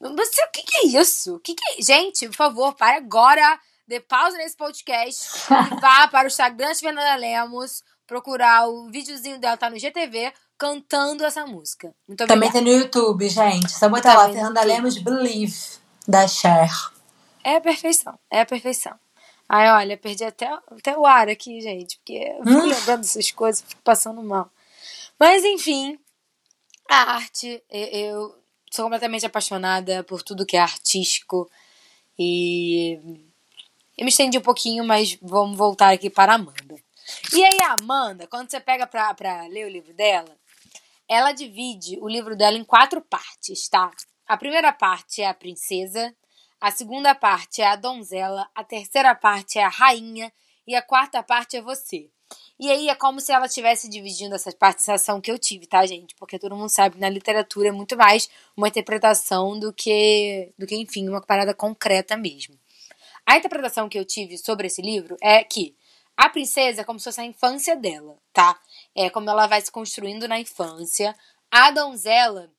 [0.00, 1.34] Você, o que, que é isso?
[1.34, 1.82] O que, que é?
[1.82, 3.60] Gente, por favor, para agora.
[3.86, 9.38] Dê pausa nesse podcast e vá para o Instagram de Fernanda Lemos procurar o videozinho
[9.38, 11.94] dela, tá no GTV, cantando essa música.
[12.08, 12.64] Muito Também obrigada.
[12.64, 13.70] tem no YouTube, gente.
[13.70, 14.62] Só botar lá, Também Fernanda.
[14.64, 15.56] Lemos Believe,
[16.08, 16.70] da Cher.
[17.44, 18.98] É a perfeição, é a perfeição.
[19.48, 22.68] Ai, olha, perdi até, até o ar aqui, gente, porque eu fico Hum.
[22.68, 24.50] lembrando dessas coisas, fico passando mal.
[25.18, 25.98] Mas, enfim,
[26.88, 28.36] a arte, eu
[28.70, 31.50] sou completamente apaixonada por tudo que é artístico
[32.18, 32.98] e
[33.96, 36.76] eu me estendi um pouquinho, mas vamos voltar aqui para a Amanda.
[37.32, 40.36] E aí, a Amanda, quando você pega pra, pra ler o livro dela,
[41.08, 43.90] ela divide o livro dela em quatro partes, tá?
[44.26, 46.14] A primeira parte é a princesa,
[46.60, 50.32] a segunda parte é a donzela, a terceira parte é a rainha
[50.66, 52.10] e a quarta parte é você.
[52.58, 56.14] E aí é como se ela estivesse dividindo essa participação que eu tive, tá, gente?
[56.16, 60.66] Porque todo mundo sabe que na literatura é muito mais uma interpretação do que, do
[60.66, 62.58] que enfim, uma parada concreta mesmo.
[63.26, 65.76] A interpretação que eu tive sobre esse livro é que
[66.16, 68.58] a princesa é como se fosse a infância dela, tá?
[68.94, 71.14] É como ela vai se construindo na infância.
[71.50, 72.50] A donzela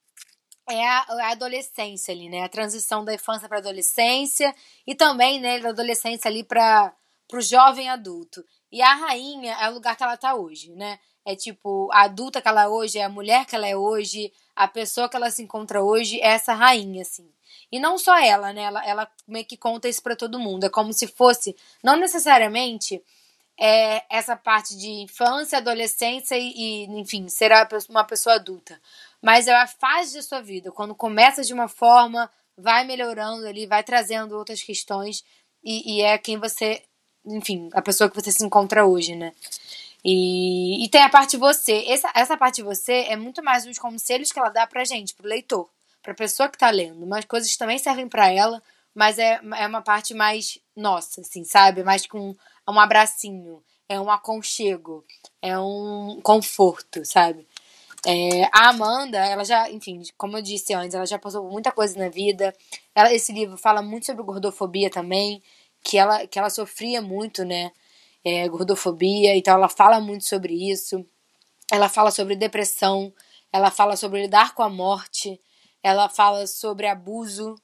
[0.68, 2.44] é a, a adolescência ali, né?
[2.44, 4.54] A transição da infância para adolescência
[4.86, 6.94] e também, né, da adolescência ali para
[7.32, 8.44] o jovem adulto.
[8.70, 10.98] E a rainha é o lugar que ela tá hoje, né?
[11.24, 14.32] É tipo, a adulta que ela é hoje, é a mulher que ela é hoje,
[14.54, 17.30] a pessoa que ela se encontra hoje é essa rainha, assim.
[17.70, 18.62] E não só ela, né?
[18.62, 20.64] Ela, ela meio que conta isso para todo mundo.
[20.64, 23.02] É como se fosse, não necessariamente
[23.58, 27.50] é, essa parte de infância, adolescência e, e, enfim, ser
[27.88, 28.80] uma pessoa adulta.
[29.22, 33.66] Mas é a fase da sua vida, quando começa de uma forma, vai melhorando ali,
[33.66, 35.24] vai trazendo outras questões
[35.62, 36.82] e, e, é quem você,
[37.24, 39.32] enfim, a pessoa que você se encontra hoje, né?
[40.04, 41.84] E, e tem a parte você.
[41.88, 45.26] Essa, essa parte você é muito mais uns conselhos que ela dá pra gente, pro
[45.26, 45.68] leitor,
[46.02, 47.04] pra pessoa que tá lendo.
[47.04, 48.62] Umas coisas também servem para ela,
[48.94, 51.82] mas é, é uma parte mais nossa, assim, sabe?
[51.82, 52.34] Mais com
[52.68, 55.04] um abracinho, é um aconchego,
[55.42, 57.46] é um conforto, sabe?
[58.06, 61.98] É, a Amanda, ela já, enfim, como eu disse antes, ela já passou muita coisa
[61.98, 62.54] na vida.
[62.94, 65.42] Ela, esse livro fala muito sobre gordofobia também,
[65.84, 67.72] que ela, que ela sofria muito, né?
[68.24, 71.04] É, gordofobia, então ela fala muito sobre isso.
[71.72, 73.12] Ela fala sobre depressão,
[73.52, 75.40] ela fala sobre lidar com a morte,
[75.82, 77.56] ela fala sobre abuso?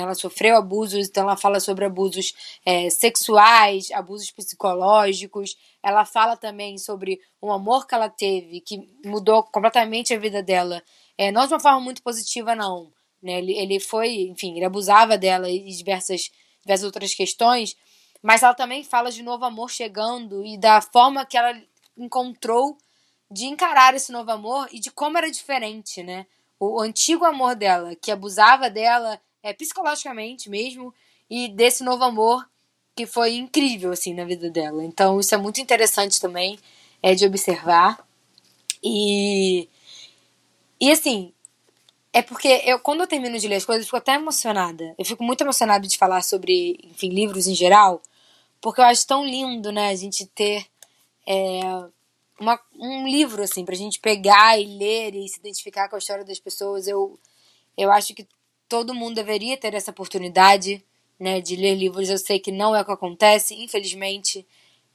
[0.00, 2.32] Ela sofreu abusos, então ela fala sobre abusos
[2.64, 5.56] é, sexuais, abusos psicológicos.
[5.82, 10.82] Ela fala também sobre um amor que ela teve, que mudou completamente a vida dela.
[11.18, 12.90] É, não de uma forma muito positiva, não.
[13.22, 13.38] Né?
[13.38, 16.30] Ele, ele foi, enfim, ele abusava dela e diversas,
[16.62, 17.76] diversas outras questões.
[18.22, 21.54] Mas ela também fala de novo amor chegando e da forma que ela
[21.98, 22.78] encontrou
[23.30, 26.26] de encarar esse novo amor e de como era diferente, né?
[26.58, 30.94] O antigo amor dela, que abusava dela é, psicologicamente mesmo,
[31.28, 32.46] e desse novo amor
[32.94, 34.84] que foi incrível, assim, na vida dela.
[34.84, 36.58] Então, isso é muito interessante também,
[37.02, 38.06] é de observar.
[38.82, 39.68] E,
[40.80, 41.32] e assim,
[42.12, 44.94] é porque eu, quando eu termino de ler as coisas, eu fico até emocionada.
[44.98, 48.02] Eu fico muito emocionada de falar sobre, enfim, livros em geral,
[48.60, 50.66] porque eu acho tão lindo, né, a gente ter
[51.26, 51.62] é,
[52.38, 56.24] uma, um livro, assim, pra gente pegar e ler e se identificar com a história
[56.24, 56.86] das pessoas.
[56.86, 57.18] Eu,
[57.76, 58.26] eu acho que
[58.72, 60.82] todo mundo deveria ter essa oportunidade,
[61.20, 62.08] né, de ler livros.
[62.08, 64.46] Eu sei que não é o que acontece, infelizmente.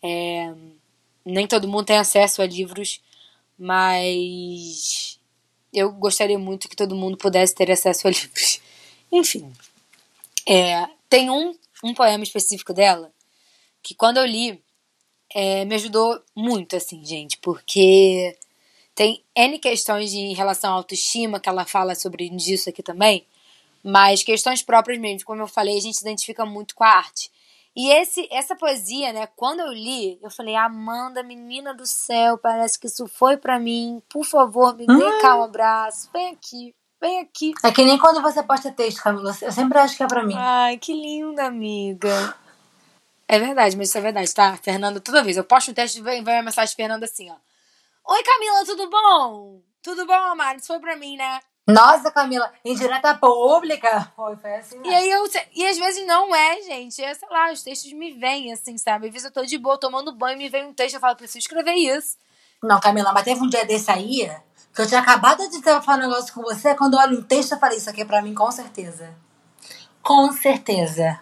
[0.02, 0.52] É,
[1.24, 3.00] nem todo mundo tem acesso a livros,
[3.56, 5.20] mas
[5.72, 8.60] eu gostaria muito que todo mundo pudesse ter acesso a livros.
[9.12, 9.54] Enfim,
[10.48, 13.14] é, tem um, um poema específico dela
[13.84, 14.60] que quando eu li
[15.36, 18.36] é, me ajudou muito, assim, gente, porque
[18.96, 23.24] tem N questões de, em relação à autoestima que ela fala sobre isso aqui também,
[23.84, 27.32] mas questões próprias mesmo, como eu falei, a gente se identifica muito com a arte.
[27.76, 32.80] E esse, essa poesia, né, quando eu li, eu falei, Amanda, menina do céu, parece
[32.80, 34.02] que isso foi para mim.
[34.10, 35.20] Por favor, me dê Hum.
[35.22, 36.10] cá um abraço.
[36.12, 37.54] Vem aqui, vem aqui.
[37.64, 39.36] É que nem quando você posta texto, Camila.
[39.42, 40.34] Eu sempre acho que é pra mim.
[40.36, 42.36] Ai, que linda, amiga.
[43.28, 44.58] É verdade, mas isso é verdade, tá?
[44.58, 47.36] Fernanda, toda vez eu posto um texto vem, vem uma mensagem de Fernanda assim, ó.
[48.12, 49.62] Oi, Camila, tudo bom?
[49.84, 50.58] Tudo bom, Amado?
[50.58, 51.40] Isso foi pra mim, né?
[51.68, 54.10] Nossa, Camila, em direta pública.
[54.16, 54.82] Foi, foi assim.
[54.86, 55.28] E aí eu.
[55.54, 57.04] E às vezes não é, gente.
[57.04, 59.08] É, sei lá, os textos me vêm, assim, sabe?
[59.08, 61.40] Às vezes eu tô de boa tomando banho, me vem um texto, eu falo, preciso
[61.40, 62.16] escrever isso.
[62.64, 64.32] Não, Camila, mas teve um dia desse aí
[64.74, 66.74] que eu tinha acabado de falar um negócio com você.
[66.74, 69.14] Quando eu olho um texto, eu falei, isso aqui é pra mim, com certeza.
[70.02, 71.20] Com certeza.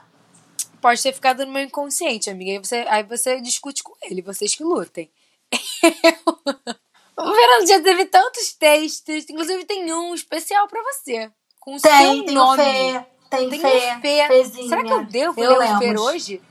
[0.80, 2.52] Pode ter ficado no meu inconsciente, amiga.
[2.52, 5.10] Aí você, aí você discute com ele, vocês que lutem.
[7.18, 11.30] O Fernando já teve tantos textos, inclusive tem um especial pra você.
[11.60, 12.64] Com o Tem, seu tem nome.
[12.64, 14.28] Fê, tem, Tem Fê, o Fê.
[14.28, 14.70] Fezinha.
[14.70, 16.42] Será que eu devo Eu ler o Fê hoje?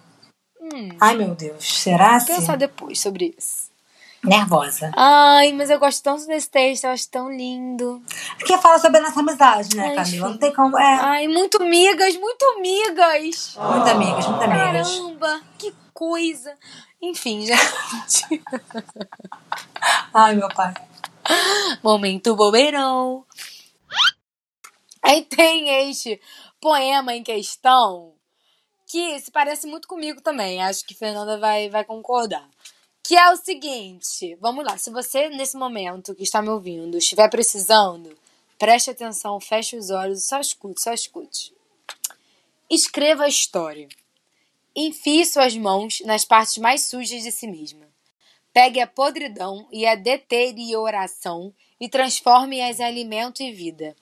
[0.61, 2.35] Hum, Ai, meu Deus, será assim?
[2.35, 3.65] pensar depois sobre isso.
[4.25, 4.91] Nervosa.
[4.97, 8.03] Ai, mas eu gosto tanto desse texto, eu acho tão lindo.
[8.39, 10.29] Porque fala sobre a nossa amizade, né, Ai, Camila?
[10.31, 10.79] Não tem como.
[10.79, 13.55] É, Ai, muito migas, muito migas.
[13.59, 14.89] muitas amigas, muitas amigas.
[14.97, 16.55] Caramba, que coisa.
[17.03, 18.43] Enfim, gente.
[20.13, 20.75] Ai, meu pai.
[21.83, 23.25] Momento bobeirão.
[25.03, 26.21] Aí tem este
[26.61, 28.15] poema em questão
[28.87, 30.63] que se parece muito comigo também.
[30.63, 32.49] Acho que Fernanda vai, vai concordar.
[33.03, 37.29] Que é o seguinte: vamos lá, se você nesse momento que está me ouvindo estiver
[37.29, 38.17] precisando,
[38.59, 41.53] preste atenção, feche os olhos só escute, só escute.
[42.71, 43.89] Escreva a história.
[44.75, 47.94] Enfie suas mãos nas partes mais sujas de si mesma.
[48.55, 53.97] Pegue a podridão e a deterioração e transforme-as em alimento e vida.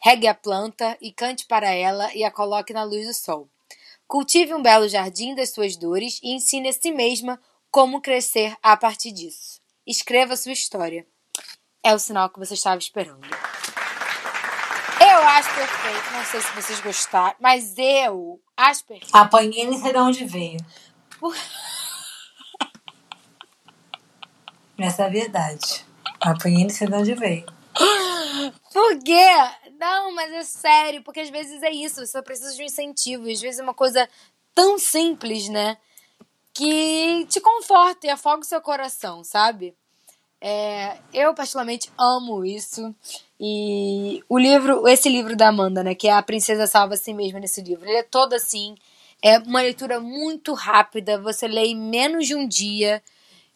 [0.00, 3.48] Regue a planta e cante para ela e a coloque na luz do sol.
[4.06, 7.38] Cultive um belo jardim das suas dores e ensine a si mesma
[7.70, 9.60] como crescer a partir disso.
[9.86, 11.06] Escreva sua história.
[11.84, 13.20] É o sinal que você estava esperando.
[15.00, 16.10] Eu acho perfeito.
[16.12, 19.14] Não sei se vocês gostaram, mas eu acho perfeito.
[19.14, 20.58] Apanhei nem sei de onde veio.
[21.20, 21.36] Por-
[24.78, 25.84] Essa é a verdade.
[26.20, 27.44] Apanhei nem sei de onde veio.
[28.72, 29.28] Por quê?
[29.78, 33.40] Não, mas é sério, porque às vezes é isso, você precisa de um incentivo, às
[33.40, 34.08] vezes é uma coisa
[34.54, 35.76] tão simples, né?
[36.54, 39.74] Que te conforta e afoga o seu coração, sabe?
[40.40, 42.94] É, eu particularmente amo isso.
[43.40, 47.12] E o livro, esse livro da Amanda, né, que é A Princesa Salva a Si
[47.12, 48.76] Mesma nesse livro, ele é todo assim,
[49.22, 53.02] é uma leitura muito rápida, você lê em menos de um dia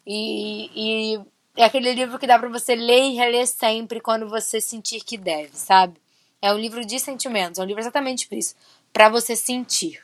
[0.06, 1.20] e, e
[1.56, 5.16] é aquele livro que dá para você ler e reler sempre quando você sentir que
[5.16, 6.00] deve, sabe?
[6.40, 8.54] É um livro de sentimentos, é um livro exatamente por isso,
[8.92, 10.02] para você sentir.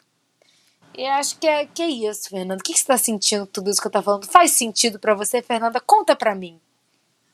[0.96, 2.60] E acho que é, que é isso, Fernanda.
[2.60, 4.26] O que, que você tá sentindo tudo isso que eu tô falando?
[4.26, 5.80] Faz sentido para você, Fernanda?
[5.80, 6.60] Conta pra mim.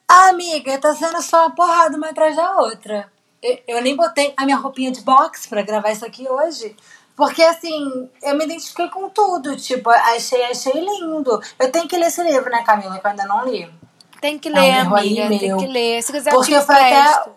[0.07, 3.11] Amiga, tá sendo só uma porrada uma atrás da outra.
[3.43, 6.77] Eu, eu nem botei a minha roupinha de boxe pra gravar isso aqui hoje.
[7.17, 9.57] Porque, assim, eu me identifiquei com tudo.
[9.57, 11.41] Tipo, achei, achei lindo.
[11.59, 12.99] Eu tenho que ler esse livro, né, Camila?
[12.99, 13.71] Que eu ainda não li.
[14.21, 15.39] Tem que É um ler, erro aí amiga.
[15.39, 15.57] Tem meu.
[15.59, 16.03] que ler.
[16.03, 17.31] Se quiser, Porque eu foi até.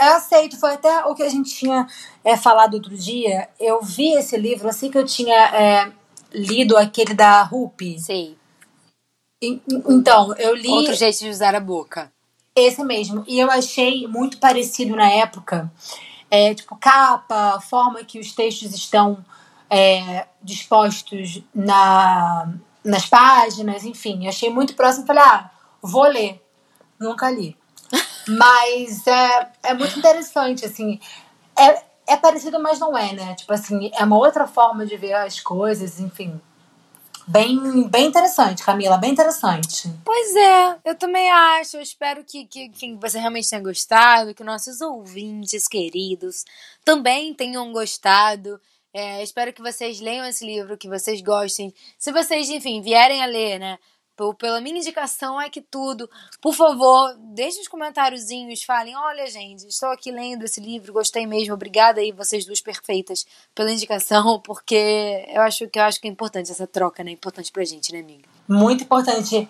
[0.00, 1.86] Eu aceito, foi até o que a gente tinha
[2.24, 3.48] é, falado outro dia.
[3.58, 5.92] Eu vi esse livro assim que eu tinha é,
[6.32, 7.98] lido aquele da Rupi.
[8.00, 8.36] Sei.
[9.42, 12.10] E- Então, eu li Outro jeito de usar a boca.
[12.56, 13.24] esse mesmo.
[13.26, 15.70] E eu achei muito parecido na época.
[16.34, 19.22] É, tipo, capa, forma que os textos estão
[19.68, 22.48] é, dispostos na,
[22.82, 24.24] nas páginas, enfim.
[24.24, 25.06] Eu achei muito próximo.
[25.06, 25.50] Falei, ah,
[25.82, 26.42] vou ler.
[26.98, 27.54] Nunca li.
[28.26, 30.98] Mas é, é muito interessante, assim.
[31.54, 31.82] É,
[32.14, 33.34] é parecido, mas não é, né?
[33.34, 36.40] Tipo assim, é uma outra forma de ver as coisas, enfim.
[37.26, 39.88] Bem, bem interessante, Camila, bem interessante.
[40.04, 41.76] Pois é, eu também acho.
[41.76, 46.44] Eu espero que, que enfim, você realmente tenha gostado, que nossos ouvintes queridos
[46.84, 48.60] também tenham gostado.
[48.94, 51.72] É, espero que vocês leiam esse livro, que vocês gostem.
[51.98, 53.78] Se vocês, enfim, vierem a ler, né?
[54.38, 56.08] Pela minha indicação é que tudo.
[56.40, 61.54] Por favor, deixem os comentáriozinhos, falem, olha, gente, estou aqui lendo esse livro, gostei mesmo,
[61.54, 66.10] obrigada aí, vocês duas perfeitas, pela indicação, porque eu acho que eu acho que é
[66.10, 67.10] importante essa troca, né?
[67.10, 68.28] Importante pra gente, né, amiga?
[68.48, 69.48] Muito importante.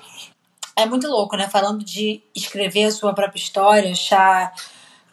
[0.75, 1.49] É muito louco, né?
[1.49, 4.55] Falando de escrever a sua própria história, achar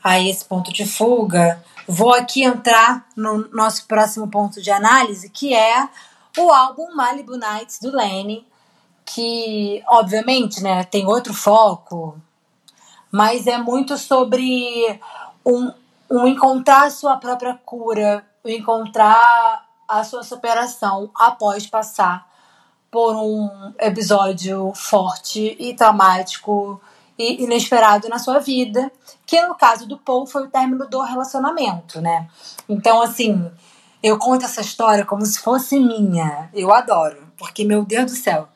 [0.03, 1.63] aí esse ponto de fuga.
[1.87, 5.89] Vou aqui entrar no nosso próximo ponto de análise, que é
[6.37, 8.45] o álbum Malibu Nights do Lenny,
[9.13, 12.19] que obviamente, né, tem outro foco,
[13.11, 14.99] mas é muito sobre
[15.43, 15.71] um,
[16.09, 22.27] um encontrar a sua própria cura, encontrar a sua superação após passar
[22.91, 26.79] por um episódio forte e traumático
[27.17, 28.91] e inesperado na sua vida,
[29.25, 32.27] que no caso do Paul foi o término do relacionamento, né?
[32.67, 33.51] Então, assim,
[34.01, 36.49] eu conto essa história como se fosse minha.
[36.53, 38.47] Eu adoro, porque, meu Deus do céu.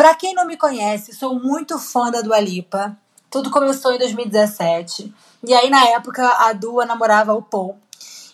[0.00, 2.96] Pra quem não me conhece, sou muito fã da Dua Lipa.
[3.30, 5.14] Tudo começou em 2017.
[5.46, 7.76] E aí, na época, a Dua namorava o Paul.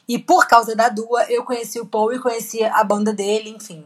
[0.07, 3.85] E por causa da Dua, eu conheci o Paul e conheci a banda dele, enfim,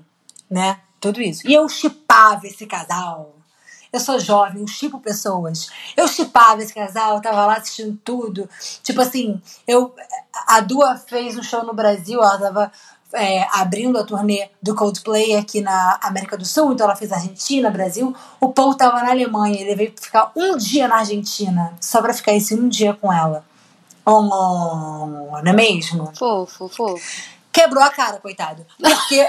[0.51, 0.78] né?
[1.01, 1.49] Tudo isso.
[1.49, 3.35] E eu chipava esse casal.
[3.91, 5.70] Eu sou jovem, eu chipo pessoas.
[5.97, 8.47] Eu chipava esse casal, eu tava lá assistindo tudo.
[8.83, 9.95] Tipo assim, eu,
[10.47, 12.72] a Dua fez um show no Brasil, ela tava
[13.13, 17.71] é, abrindo a turnê do Coldplay aqui na América do Sul, então ela fez Argentina,
[17.71, 18.15] Brasil.
[18.41, 22.33] O Paul tava na Alemanha, ele veio ficar um dia na Argentina, só pra ficar
[22.33, 23.45] esse um dia com ela.
[24.05, 26.13] Oh, não é mesmo?
[26.17, 27.01] Fofo, fofo.
[27.53, 28.65] Quebrou a cara, coitado.
[28.79, 29.29] Porque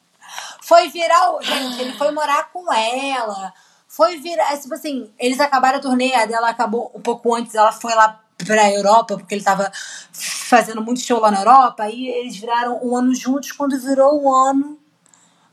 [0.62, 3.52] foi viral, gente, ele foi morar com ela.
[3.86, 7.72] Foi virar, tipo assim, eles acabaram a turnê, a dela acabou um pouco antes, ela
[7.72, 9.70] foi lá pra Europa, porque ele tava
[10.12, 14.32] fazendo muito show lá na Europa, aí eles viraram um ano juntos, quando virou um
[14.32, 14.78] ano,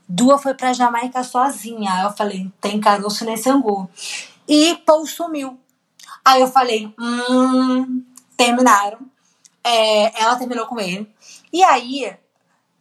[0.07, 1.91] Dua foi pra Jamaica sozinha.
[1.93, 3.89] Aí eu falei, tem caroço nesse angu.
[4.47, 5.59] E Paul sumiu.
[6.23, 8.03] Aí eu falei, hum,
[8.37, 8.99] terminaram.
[9.63, 11.11] É, ela terminou com ele.
[11.51, 12.15] E aí,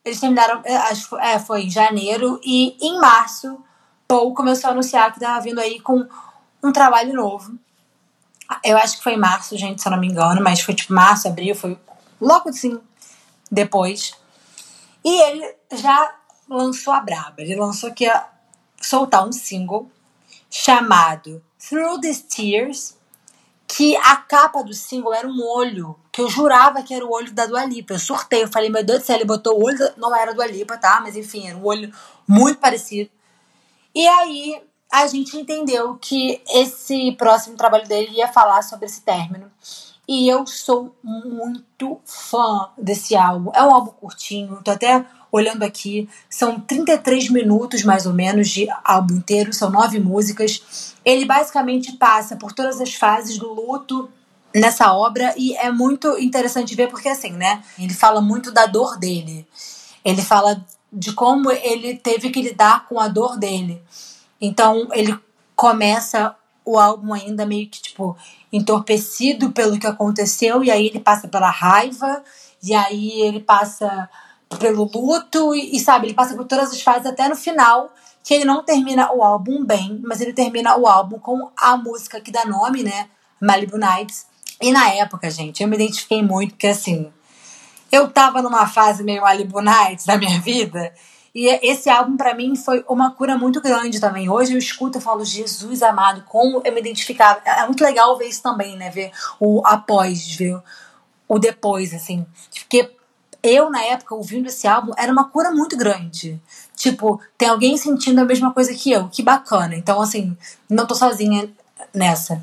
[0.05, 3.59] eles terminaram, é, acho é, foi em janeiro, e em março,
[4.07, 6.07] Paul começou a anunciar que tava vindo aí com
[6.63, 7.59] um trabalho novo.
[8.65, 10.93] Eu acho que foi em março, gente, se eu não me engano, mas foi tipo
[10.93, 11.79] março, abril, foi
[12.21, 12.81] logo assim,
[13.51, 14.13] depois.
[15.05, 16.15] E ele já
[16.49, 17.35] lançou a braba.
[17.39, 18.27] Ele lançou que ia
[18.81, 19.91] soltar um single
[20.51, 22.97] chamado Through the Tears,
[23.67, 27.33] que a capa do single era um olho, que eu jurava que era o olho
[27.33, 27.95] da Dua Lipa.
[27.95, 29.93] Eu surtei, eu falei, meu Deus do céu, ele botou o olho, da...
[29.97, 31.01] não era Dua Lipa, tá?
[31.01, 31.93] Mas enfim, era um olho
[32.27, 33.11] muito parecido.
[33.95, 39.51] E aí a gente entendeu que esse próximo trabalho dele ia falar sobre esse término.
[40.09, 43.51] E eu sou muito fã desse álbum.
[43.53, 46.09] É um álbum curtinho, tô até olhando aqui.
[46.31, 50.95] São 33 minutos, mais ou menos, de álbum inteiro, são nove músicas.
[51.05, 54.09] Ele basicamente passa por todas as fases do luto
[54.55, 57.63] nessa obra e é muito interessante ver porque, assim, né?
[57.79, 59.47] Ele fala muito da dor dele.
[60.05, 63.83] Ele fala de como ele teve que lidar com a dor dele.
[64.41, 65.19] Então, ele
[65.55, 66.35] começa
[66.65, 68.17] o álbum ainda meio que, tipo,
[68.53, 72.23] entorpecido pelo que aconteceu, e aí ele passa pela raiva,
[72.63, 74.09] e aí ele passa
[74.59, 77.93] pelo luto, e, e sabe, ele passa por todas as fases até no final,
[78.25, 82.21] que ele não termina o álbum bem, mas ele termina o álbum com a música
[82.21, 83.09] que dá nome, né?
[83.41, 84.27] Malibu Nights.
[84.61, 87.13] E na época, gente, eu me identifiquei muito, porque assim,
[87.93, 90.93] eu tava numa fase meio Malibu Nights da minha vida,
[91.39, 94.27] e esse álbum para mim foi uma cura muito grande também.
[94.27, 97.43] Hoje eu escuto e falo, Jesus amado, como eu me identificava.
[97.45, 98.89] É muito legal ver isso também, né?
[98.89, 100.59] Ver o após, ver
[101.29, 102.25] o depois, assim.
[102.61, 102.91] Porque
[103.43, 106.41] eu, na época, ouvindo esse álbum, era uma cura muito grande.
[106.75, 109.11] Tipo, tem alguém sentindo a mesma coisa que eu.
[109.11, 109.75] Que bacana.
[109.75, 110.35] Então, assim,
[110.71, 111.51] não tô sozinha
[111.93, 112.43] nessa.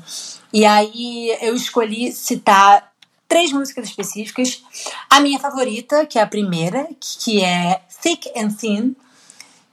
[0.52, 2.92] E aí eu escolhi citar
[3.26, 4.62] três músicas específicas.
[5.10, 8.94] A minha favorita, que é a primeira, que é Thick and Thin,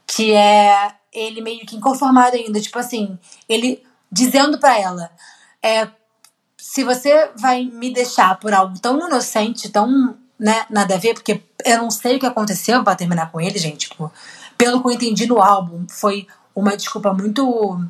[0.08, 3.20] que é ele meio que inconformado ainda, tipo assim,
[3.50, 5.12] ele dizendo para ela,
[5.62, 5.86] é,
[6.58, 11.44] se você vai me deixar por algo tão inocente, tão, né, nada a ver, porque
[11.66, 14.10] eu não sei o que aconteceu para terminar com ele, gente, tipo,
[14.58, 16.26] pelo que eu entendi no álbum, foi
[16.56, 17.86] uma desculpa muito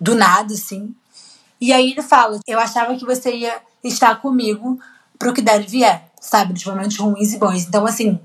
[0.00, 0.94] do nada, assim.
[1.60, 4.80] E aí ele fala, eu achava que você ia estar comigo
[5.18, 7.66] pro que der e vier, sabe, nos momentos ruins e bons.
[7.66, 8.18] Então, assim,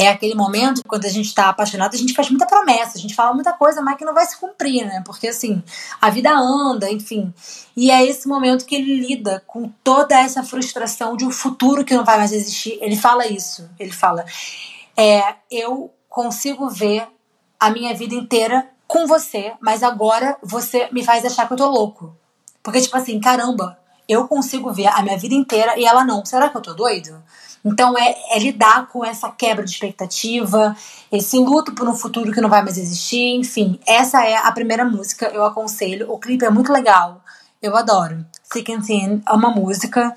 [0.00, 3.14] é aquele momento quando a gente está apaixonado, a gente faz muita promessa, a gente
[3.14, 5.02] fala muita coisa, mas que não vai se cumprir, né?
[5.04, 5.62] Porque assim,
[6.00, 7.34] a vida anda, enfim.
[7.76, 11.94] E é esse momento que ele lida com toda essa frustração de um futuro que
[11.94, 12.78] não vai mais existir.
[12.80, 14.24] Ele fala isso, ele fala:
[14.96, 17.06] é, eu consigo ver
[17.58, 21.68] a minha vida inteira com você, mas agora você me faz achar que eu tô
[21.68, 22.16] louco.
[22.62, 23.78] Porque, tipo assim, caramba,
[24.10, 26.24] eu consigo ver a minha vida inteira e ela não.
[26.24, 27.22] Será que eu tô doido?
[27.64, 30.74] Então é, é, lidar com essa quebra de expectativa,
[31.12, 33.78] esse luto por um futuro que não vai mais existir, enfim.
[33.86, 36.10] Essa é a primeira música, eu aconselho.
[36.10, 37.22] O clipe é muito legal,
[37.60, 38.24] eu adoro.
[38.50, 40.14] Sick and Thin é uma música,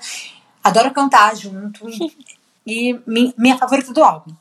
[0.62, 1.86] adoro cantar junto
[2.66, 2.98] e
[3.36, 4.32] minha favorita do álbum.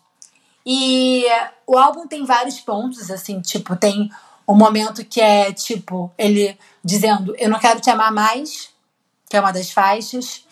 [0.65, 1.25] E
[1.67, 4.09] o álbum tem vários pontos, assim, tipo, tem
[4.47, 8.72] um momento que é tipo, ele dizendo, eu não quero te amar mais,
[9.33, 10.45] que é uma das faixas.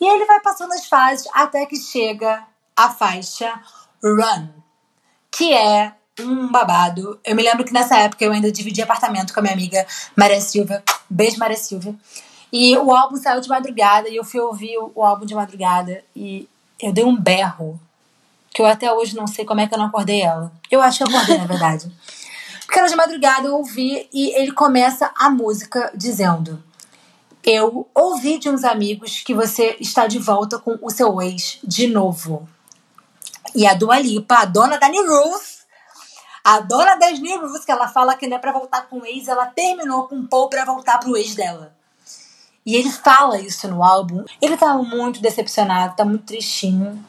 [0.00, 2.42] E ele vai passando as fases até que chega
[2.76, 3.60] a faixa
[4.02, 4.48] Run,
[5.30, 7.20] que é um babado.
[7.24, 10.40] Eu me lembro que nessa época eu ainda dividi apartamento com a minha amiga Maria
[10.40, 10.82] Silva.
[11.08, 11.94] Beijo, Maria Silva.
[12.52, 16.48] E o álbum saiu de madrugada e eu fui ouvir o álbum de madrugada e
[16.82, 17.80] eu dei um berro
[18.52, 20.50] que eu até hoje não sei como é que eu não acordei ela.
[20.68, 21.88] Eu acho que eu acordei, na verdade.
[22.66, 26.60] Porque era de madrugada, eu ouvi e ele começa a música dizendo:
[27.44, 31.86] eu ouvi de uns amigos que você está de volta com o seu ex de
[31.86, 32.48] novo.
[33.54, 35.64] E a Dua Lipa, a dona da New Rules,
[36.42, 39.06] a dona das New Rules, que ela fala que não é pra voltar com o
[39.06, 41.74] ex, ela terminou com o Paul pra voltar pro ex dela.
[42.66, 44.24] E ele fala isso no álbum.
[44.40, 47.04] Ele tá muito decepcionado, tá muito tristinho.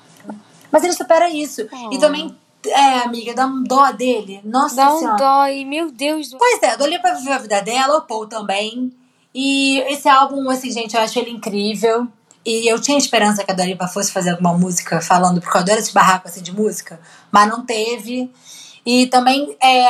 [0.70, 1.68] Mas ele supera isso.
[1.72, 1.94] Oh.
[1.94, 2.36] E também
[2.68, 4.42] é, amiga, dá um dó dele.
[4.44, 5.14] Nossa Dá senhora.
[5.14, 7.98] um dó, e meu Deus do Pois é, a Dua Lipa viveu a vida dela,
[7.98, 8.92] o Paul também.
[9.38, 12.08] E esse álbum, assim, gente, eu acho ele incrível.
[12.46, 15.80] E eu tinha esperança que a Doripa fosse fazer alguma música falando, porque eu adoro
[15.80, 18.32] esse barraco assim, de música, mas não teve.
[18.86, 19.88] E também é,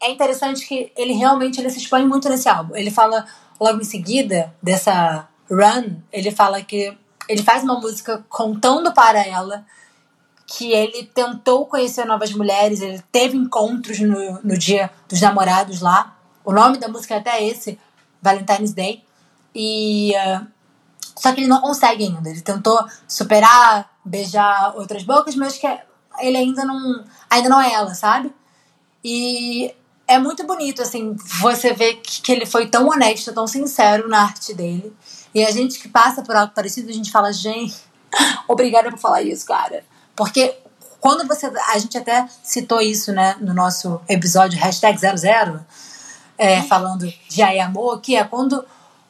[0.00, 2.76] é interessante que ele realmente ele se expõe muito nesse álbum.
[2.76, 3.26] Ele fala
[3.58, 6.96] logo em seguida dessa run, ele fala que
[7.28, 9.64] ele faz uma música contando para ela
[10.46, 16.16] que ele tentou conhecer novas mulheres, ele teve encontros no, no dia dos namorados lá.
[16.44, 17.78] O nome da música é até esse,
[18.24, 19.04] Valentine's Day.
[19.54, 20.12] E.
[20.16, 20.46] Uh,
[21.16, 22.28] só que ele não consegue ainda.
[22.28, 25.66] Ele tentou superar, beijar outras bocas, mas que
[26.18, 27.04] ele ainda não.
[27.30, 28.34] Ainda não é ela, sabe?
[29.04, 29.72] E
[30.08, 34.22] é muito bonito, assim, você ver que, que ele foi tão honesto, tão sincero na
[34.22, 34.94] arte dele.
[35.34, 37.76] E a gente que passa por algo parecido, a gente fala, gente,
[38.48, 39.84] obrigada por falar isso, cara.
[40.16, 40.56] Porque
[41.00, 41.46] quando você.
[41.68, 45.60] A gente até citou isso, né, no nosso episódio hashtag 00
[46.36, 48.64] é, falando de amor, que é quando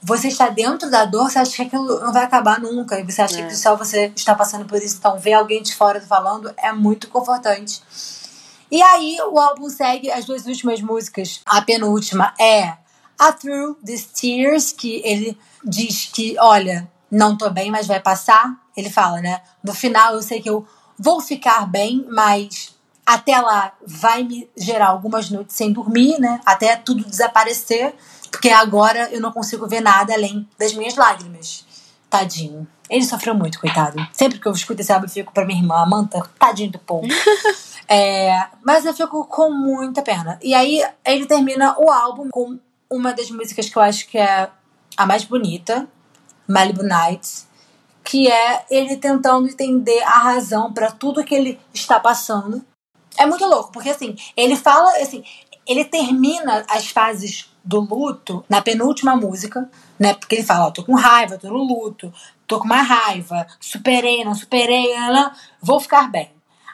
[0.05, 3.01] você está dentro da dor, você acha que aquilo não vai acabar nunca.
[3.01, 3.47] E você acha é.
[3.47, 4.97] que só você está passando por isso.
[4.99, 7.81] Então, ver alguém de fora falando é muito confortante.
[8.71, 11.41] E aí, o álbum segue as duas últimas músicas.
[11.47, 12.77] A penúltima é
[13.19, 18.55] A Through These Tears, que ele diz que, olha, não tô bem, mas vai passar.
[18.77, 19.41] Ele fala, né?
[19.63, 20.67] No final, eu sei que eu
[20.99, 22.74] vou ficar bem, mas
[23.07, 26.41] até lá vai me gerar algumas noites sem dormir, né?
[26.45, 27.95] Até tudo desaparecer,
[28.31, 31.65] porque agora eu não consigo ver nada além das minhas lágrimas.
[32.09, 32.67] Tadinho.
[32.89, 33.97] Ele sofreu muito, coitado.
[34.13, 37.07] Sempre que eu escuto esse álbum, eu fico pra minha irmã, Amanta, tadinho do povo.
[37.89, 40.39] é, mas eu fico com muita pena.
[40.43, 42.59] E aí ele termina o álbum com
[42.91, 44.49] uma das músicas que eu acho que é
[44.97, 45.89] a mais bonita,
[46.47, 47.49] Malibu Nights,
[48.05, 52.65] que é ele tentando entender a razão para tudo que ele está passando.
[53.17, 55.25] É muito louco, porque assim, ele fala, assim,
[55.67, 60.15] ele termina as fases do luto na penúltima música, né?
[60.15, 62.13] Porque ele fala, ó, tô com raiva, tô no luto,
[62.47, 64.91] tô com uma raiva, superei, não superei,
[65.63, 66.31] vou ficar bem.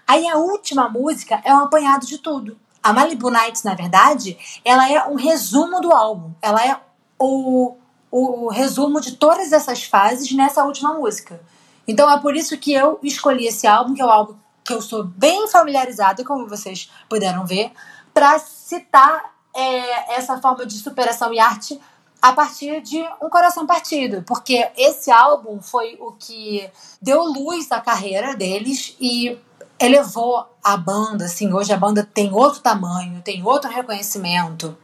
[0.06, 2.58] Aí a última música é um apanhado de tudo.
[2.82, 6.32] A Malibu Nights, na verdade, ela é um resumo do álbum.
[6.42, 6.76] Ela é
[7.18, 7.76] o,
[8.10, 11.40] o resumo de todas essas fases nessa última música.
[11.86, 14.34] Então é por isso que eu escolhi esse álbum, que é o álbum
[14.70, 17.72] que eu sou bem familiarizada, como vocês puderam ver,
[18.14, 21.80] para citar é, essa forma de superação e arte
[22.22, 26.70] a partir de um coração partido, porque esse álbum foi o que
[27.02, 29.36] deu luz à carreira deles e
[29.76, 34.76] elevou a banda, assim, hoje a banda tem outro tamanho, tem outro reconhecimento.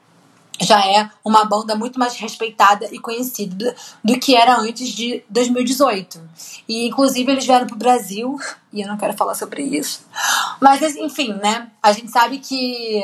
[0.60, 6.20] Já é uma banda muito mais respeitada e conhecida do, que era antes de 2018.
[6.68, 8.38] E inclusive eles vieram pro Brasil,
[8.72, 10.06] e eu não quero falar sobre isso.
[10.60, 11.70] Mas enfim, né?
[11.82, 13.02] A gente sabe que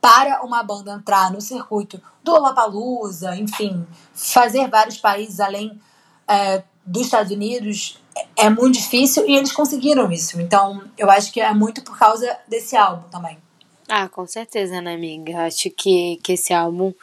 [0.00, 5.78] para uma banda entrar no circuito do Lollapalooza, enfim, fazer vários países além
[6.26, 8.00] é, dos Estados Unidos
[8.36, 10.40] é muito difícil e eles conseguiram isso.
[10.40, 13.38] Então, eu acho que é muito por causa desse álbum também.
[13.90, 15.46] Ah, com certeza, né, amiga?
[15.46, 16.94] Acho que, que esse álbum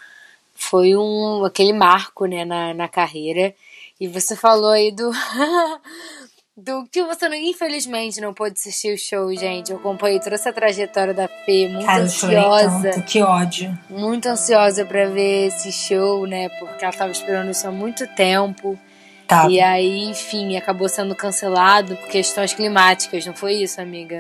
[0.56, 3.54] foi um aquele marco, né, na, na carreira.
[4.00, 5.12] E você falou aí do
[6.56, 9.72] do que você não, infelizmente não pôde assistir o show, gente.
[9.72, 12.92] Eu acompanhei toda essa trajetória da Fê, muito Cara, ansiosa.
[12.92, 13.78] Tanto, que ódio.
[13.90, 16.48] Muito ansiosa para ver esse show, né?
[16.58, 18.80] Porque ela tava esperando isso há muito tempo.
[19.28, 19.50] Tá.
[19.50, 24.18] E aí, enfim, acabou sendo cancelado por questões climáticas, não foi isso, amiga?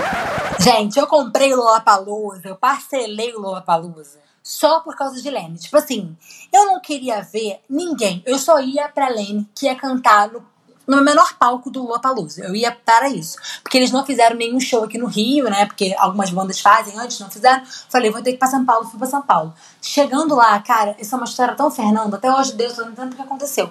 [0.59, 5.57] Gente, eu comprei o Lollapalooza, eu parcelei o Lollapalooza só por causa de Lene.
[5.57, 6.15] Tipo assim,
[6.53, 8.23] eu não queria ver ninguém.
[8.25, 10.45] Eu só ia pra Lene, que ia cantar no
[10.87, 12.45] no menor palco do Lollapalooza.
[12.45, 13.37] Eu ia para isso.
[13.61, 15.65] Porque eles não fizeram nenhum show aqui no Rio, né?
[15.65, 17.61] Porque algumas bandas fazem antes, não fizeram.
[17.89, 18.87] Falei, vou ter que ir pra São Paulo.
[18.87, 19.53] Fui pra São Paulo.
[19.81, 22.15] Chegando lá, cara, isso é uma história tão Fernanda.
[22.15, 23.69] Até hoje Deus não entendo o que aconteceu.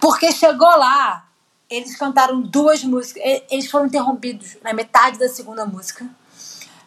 [0.00, 1.24] Porque chegou lá,
[1.70, 3.22] eles cantaram duas músicas.
[3.48, 6.04] Eles foram interrompidos na metade da segunda música.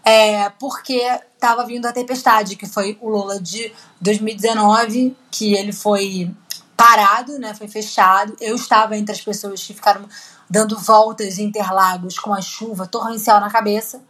[0.03, 1.01] É, porque
[1.39, 3.71] tava vindo a Tempestade, que foi o Lola de
[4.01, 6.31] 2019, que ele foi
[6.79, 7.53] parado, né?
[7.53, 8.37] Foi fechado.
[8.39, 10.07] Eu estava entre as pessoas que ficaram
[10.49, 14.01] dando voltas em Interlagos com a chuva torrencial na cabeça.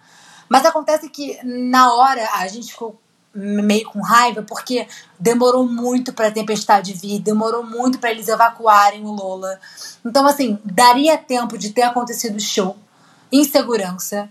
[0.48, 3.02] Mas acontece que na hora a gente ficou
[3.34, 4.88] meio com raiva porque
[5.20, 9.60] demorou muito para a tempestade vir, demorou muito para eles evacuarem o Lola.
[10.06, 12.78] Então assim, daria tempo de ter acontecido o show
[13.32, 14.30] em segurança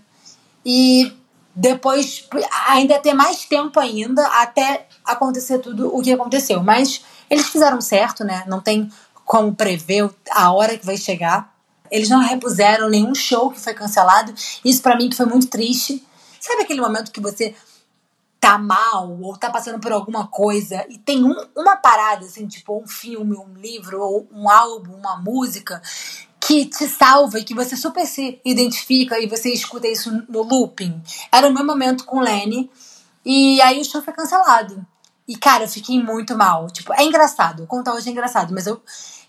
[0.65, 1.13] e
[1.55, 2.27] depois
[2.67, 6.61] ainda ter mais tempo ainda até acontecer tudo o que aconteceu.
[6.63, 8.43] Mas eles fizeram certo, né?
[8.47, 8.91] Não tem
[9.25, 11.53] como prever a hora que vai chegar.
[11.91, 14.33] Eles não repuseram nenhum show que foi cancelado.
[14.63, 16.05] Isso para mim que foi muito triste.
[16.39, 17.55] Sabe aquele momento que você
[18.39, 22.81] tá mal ou tá passando por alguma coisa e tem um, uma parada, assim, tipo
[22.81, 25.81] um filme, um livro, ou um álbum, uma música
[26.39, 31.01] que te salva e que você super se identifica e você escuta isso no looping.
[31.31, 32.71] Era o meu momento com Lenny
[33.25, 34.85] e aí o show foi cancelado.
[35.29, 36.65] E, cara, eu fiquei muito mal.
[36.71, 37.67] Tipo, é engraçado.
[37.67, 38.81] Contar hoje é engraçado, mas eu,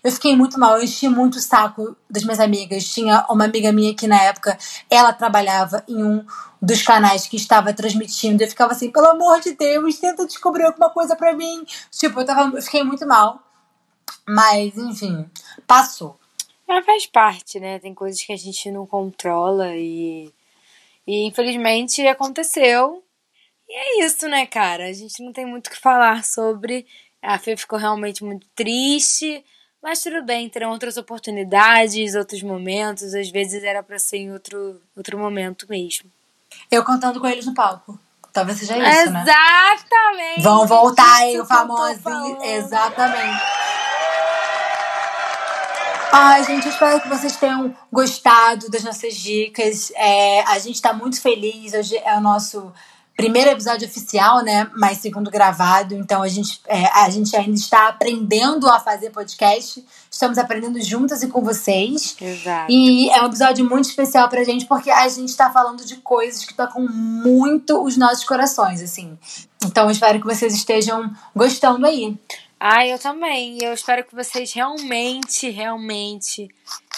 [0.03, 0.75] eu fiquei muito mal.
[0.75, 2.91] Eu enchi muito o saco das minhas amigas.
[2.91, 4.57] Tinha uma amiga minha que, na época,
[4.89, 6.25] ela trabalhava em um
[6.59, 8.41] dos canais que estava transmitindo.
[8.41, 11.63] Eu ficava assim, pelo amor de Deus, tenta descobrir alguma coisa pra mim.
[11.91, 13.39] Tipo, eu, tava, eu fiquei muito mal.
[14.27, 15.29] Mas, enfim,
[15.67, 16.19] passou.
[16.67, 17.77] Ela faz parte, né?
[17.77, 20.33] Tem coisas que a gente não controla e.
[21.05, 23.03] E infelizmente aconteceu.
[23.71, 24.89] E é isso, né, cara?
[24.89, 26.85] A gente não tem muito o que falar sobre.
[27.21, 29.41] A Fê ficou realmente muito triste.
[29.81, 33.15] Mas tudo bem, terão outras oportunidades, outros momentos.
[33.15, 36.11] Às vezes era para ser em outro, outro momento mesmo.
[36.69, 37.97] Eu cantando com eles no palco.
[38.33, 39.23] Talvez seja isso, né?
[39.23, 40.41] Exatamente!
[40.41, 42.43] Vão voltar aí, o famosinho.
[42.43, 43.41] Exatamente.
[46.11, 49.93] Ai, gente, eu espero que vocês tenham gostado das nossas dicas.
[49.95, 51.73] É, a gente tá muito feliz.
[51.73, 52.73] Hoje é o nosso
[53.15, 54.69] primeiro episódio oficial, né?
[54.75, 55.93] Mas segundo gravado.
[55.95, 59.85] Então a gente, é, a gente ainda está aprendendo a fazer podcast.
[60.09, 62.15] Estamos aprendendo juntas e com vocês.
[62.19, 62.71] Exato.
[62.71, 66.45] E é um episódio muito especial pra gente, porque a gente está falando de coisas
[66.45, 69.17] que tocam muito os nossos corações, assim.
[69.63, 72.17] Então eu espero que vocês estejam gostando aí.
[72.59, 73.57] Ah, eu também.
[73.61, 76.47] Eu espero que vocês realmente, realmente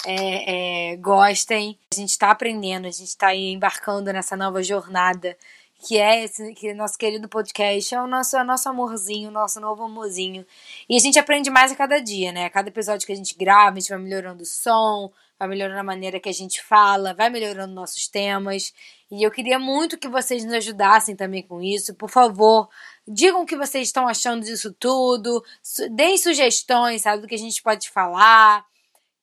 [0.05, 1.77] é, é, gostem.
[1.93, 5.37] A gente está aprendendo, a gente está embarcando nessa nova jornada
[5.83, 9.59] que é esse que é nosso querido podcast, é o nosso, é nosso amorzinho, nosso
[9.59, 10.45] novo amorzinho.
[10.87, 12.45] E a gente aprende mais a cada dia, né?
[12.45, 15.79] A cada episódio que a gente grava, a gente vai melhorando o som, vai melhorando
[15.79, 18.73] a maneira que a gente fala, vai melhorando nossos temas.
[19.11, 21.93] E eu queria muito que vocês nos ajudassem também com isso.
[21.95, 22.69] Por favor,
[23.07, 25.43] digam o que vocês estão achando disso tudo,
[25.91, 28.65] deem sugestões, sabe, do que a gente pode falar.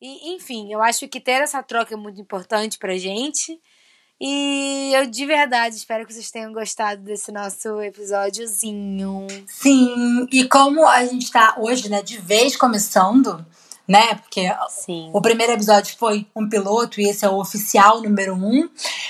[0.01, 3.61] E, enfim, eu acho que ter essa troca é muito importante pra gente.
[4.21, 9.27] E eu de verdade espero que vocês tenham gostado desse nosso episódiozinho.
[9.47, 13.45] Sim, e como a gente tá hoje, né, de vez começando,
[13.89, 14.15] né?
[14.17, 15.11] Porque Sim.
[15.13, 18.69] o primeiro episódio foi um piloto e esse é o oficial número um.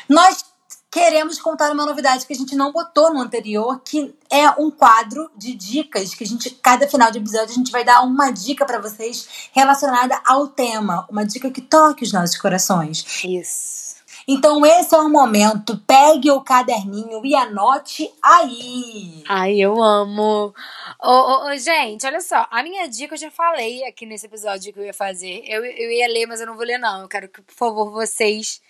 [0.09, 0.45] Nós
[0.91, 5.31] queremos contar uma novidade que a gente não botou no anterior, que é um quadro
[5.37, 8.65] de dicas que a gente, cada final de episódio, a gente vai dar uma dica
[8.65, 13.05] para vocês relacionada ao tema, uma dica que toque os nossos corações.
[13.25, 13.90] Isso.
[14.33, 19.25] Então esse é o momento, pegue o caderninho e anote aí.
[19.29, 20.55] Ai, eu amo.
[21.03, 22.47] Ô, ô, ô, gente, olha só.
[22.49, 25.43] A minha dica eu já falei aqui nesse episódio que eu ia fazer.
[25.45, 27.01] Eu, eu ia ler, mas eu não vou ler, não.
[27.03, 28.61] Eu quero que, por favor, vocês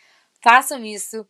[0.43, 1.27] façam isso.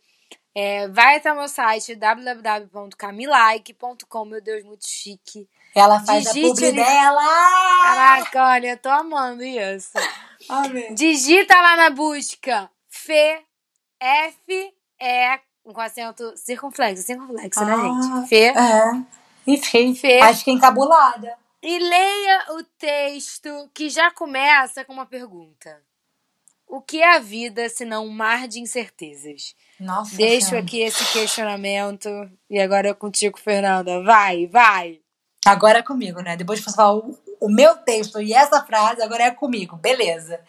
[0.55, 4.25] É, vai até o meu site www.camilike.com.
[4.25, 5.45] Meu Deus, muito chique.
[5.75, 6.75] Ela faz Digite a publi ali.
[6.77, 7.21] dela.
[7.81, 9.91] Caraca, olha, eu tô amando isso.
[10.49, 10.95] Amém.
[10.95, 13.41] Digita lá na busca Fê,
[14.01, 18.27] F, E, com acento circunflexo, circunflexo, né, Ah, gente?
[18.27, 18.45] Fê.
[18.47, 19.03] É.
[19.45, 20.19] Enfim, Fê.
[20.21, 21.35] acho que encabulada.
[21.61, 25.79] E leia o texto que já começa com uma pergunta.
[26.67, 29.53] O que é a vida se não um mar de incertezas?
[29.79, 30.15] Nossa.
[30.15, 30.65] Deixo Senhora.
[30.65, 32.09] aqui esse questionamento
[32.49, 34.01] e agora é contigo, Fernanda.
[34.03, 34.99] Vai, vai.
[35.45, 36.35] Agora é comigo, né?
[36.37, 39.75] Depois de falar o, o meu texto e essa frase, agora é comigo.
[39.75, 40.39] Beleza.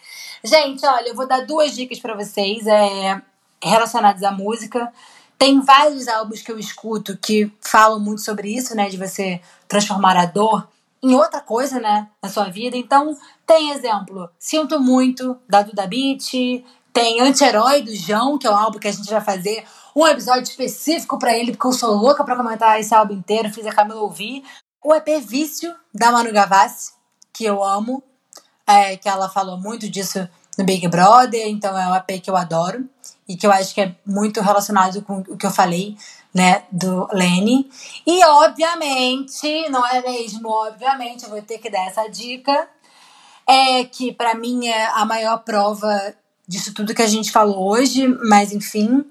[0.44, 3.20] Gente, olha, eu vou dar duas dicas pra vocês é,
[3.62, 4.92] relacionadas à música.
[5.38, 8.88] Tem vários álbuns que eu escuto que falam muito sobre isso, né?
[8.88, 10.68] De você transformar a dor
[11.02, 12.08] em outra coisa, né?
[12.22, 12.76] Na sua vida.
[12.76, 14.30] Então, tem exemplo.
[14.38, 16.64] Sinto Muito, da Duda Beat.
[16.92, 19.64] Tem Anti-Herói, do João, que é um álbum que a gente vai fazer
[19.96, 23.50] um episódio específico pra ele, porque eu sou louca pra comentar esse álbum inteiro.
[23.50, 24.44] Fiz a Camila ouvir.
[24.84, 26.92] O EP Vício, da Manu Gavassi,
[27.32, 28.02] que eu amo.
[28.66, 32.36] É, que ela falou muito disso no Big Brother, então é um EP que eu
[32.36, 32.88] adoro.
[33.28, 35.96] E que eu acho que é muito relacionado com o que eu falei,
[36.34, 37.70] né, do Lenny.
[38.06, 40.48] E, obviamente, não é mesmo?
[40.48, 42.68] Obviamente, eu vou ter que dar essa dica.
[43.46, 46.14] É que, pra mim, é a maior prova
[46.46, 49.04] disso tudo que a gente falou hoje, mas enfim,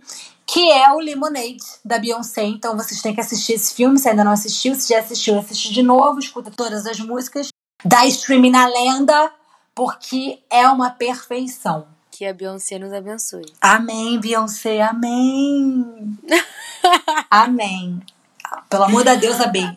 [0.45, 2.43] que é o Lemonade, da Beyoncé.
[2.43, 4.75] Então vocês têm que assistir esse filme, se ainda não assistiu.
[4.75, 7.47] Se já assistiu, assiste de novo, escuta todas as músicas.
[7.83, 9.31] Dá streaming na lenda,
[9.73, 11.87] porque é uma perfeição.
[12.21, 13.51] Que a Beyoncé nos abençoe.
[13.59, 16.15] Amém, Beyoncé, amém.
[17.31, 17.99] amém.
[18.69, 19.75] Pelo amor da deusa, bem.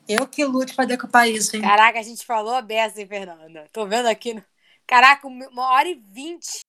[0.09, 1.63] Eu que lute pra decupar isso, hein?
[1.63, 3.67] Caraca, a gente falou a beça, hein, Fernanda?
[3.73, 4.35] Tô vendo aqui.
[4.35, 4.43] No...
[4.85, 6.67] Caraca, uma hora e vinte.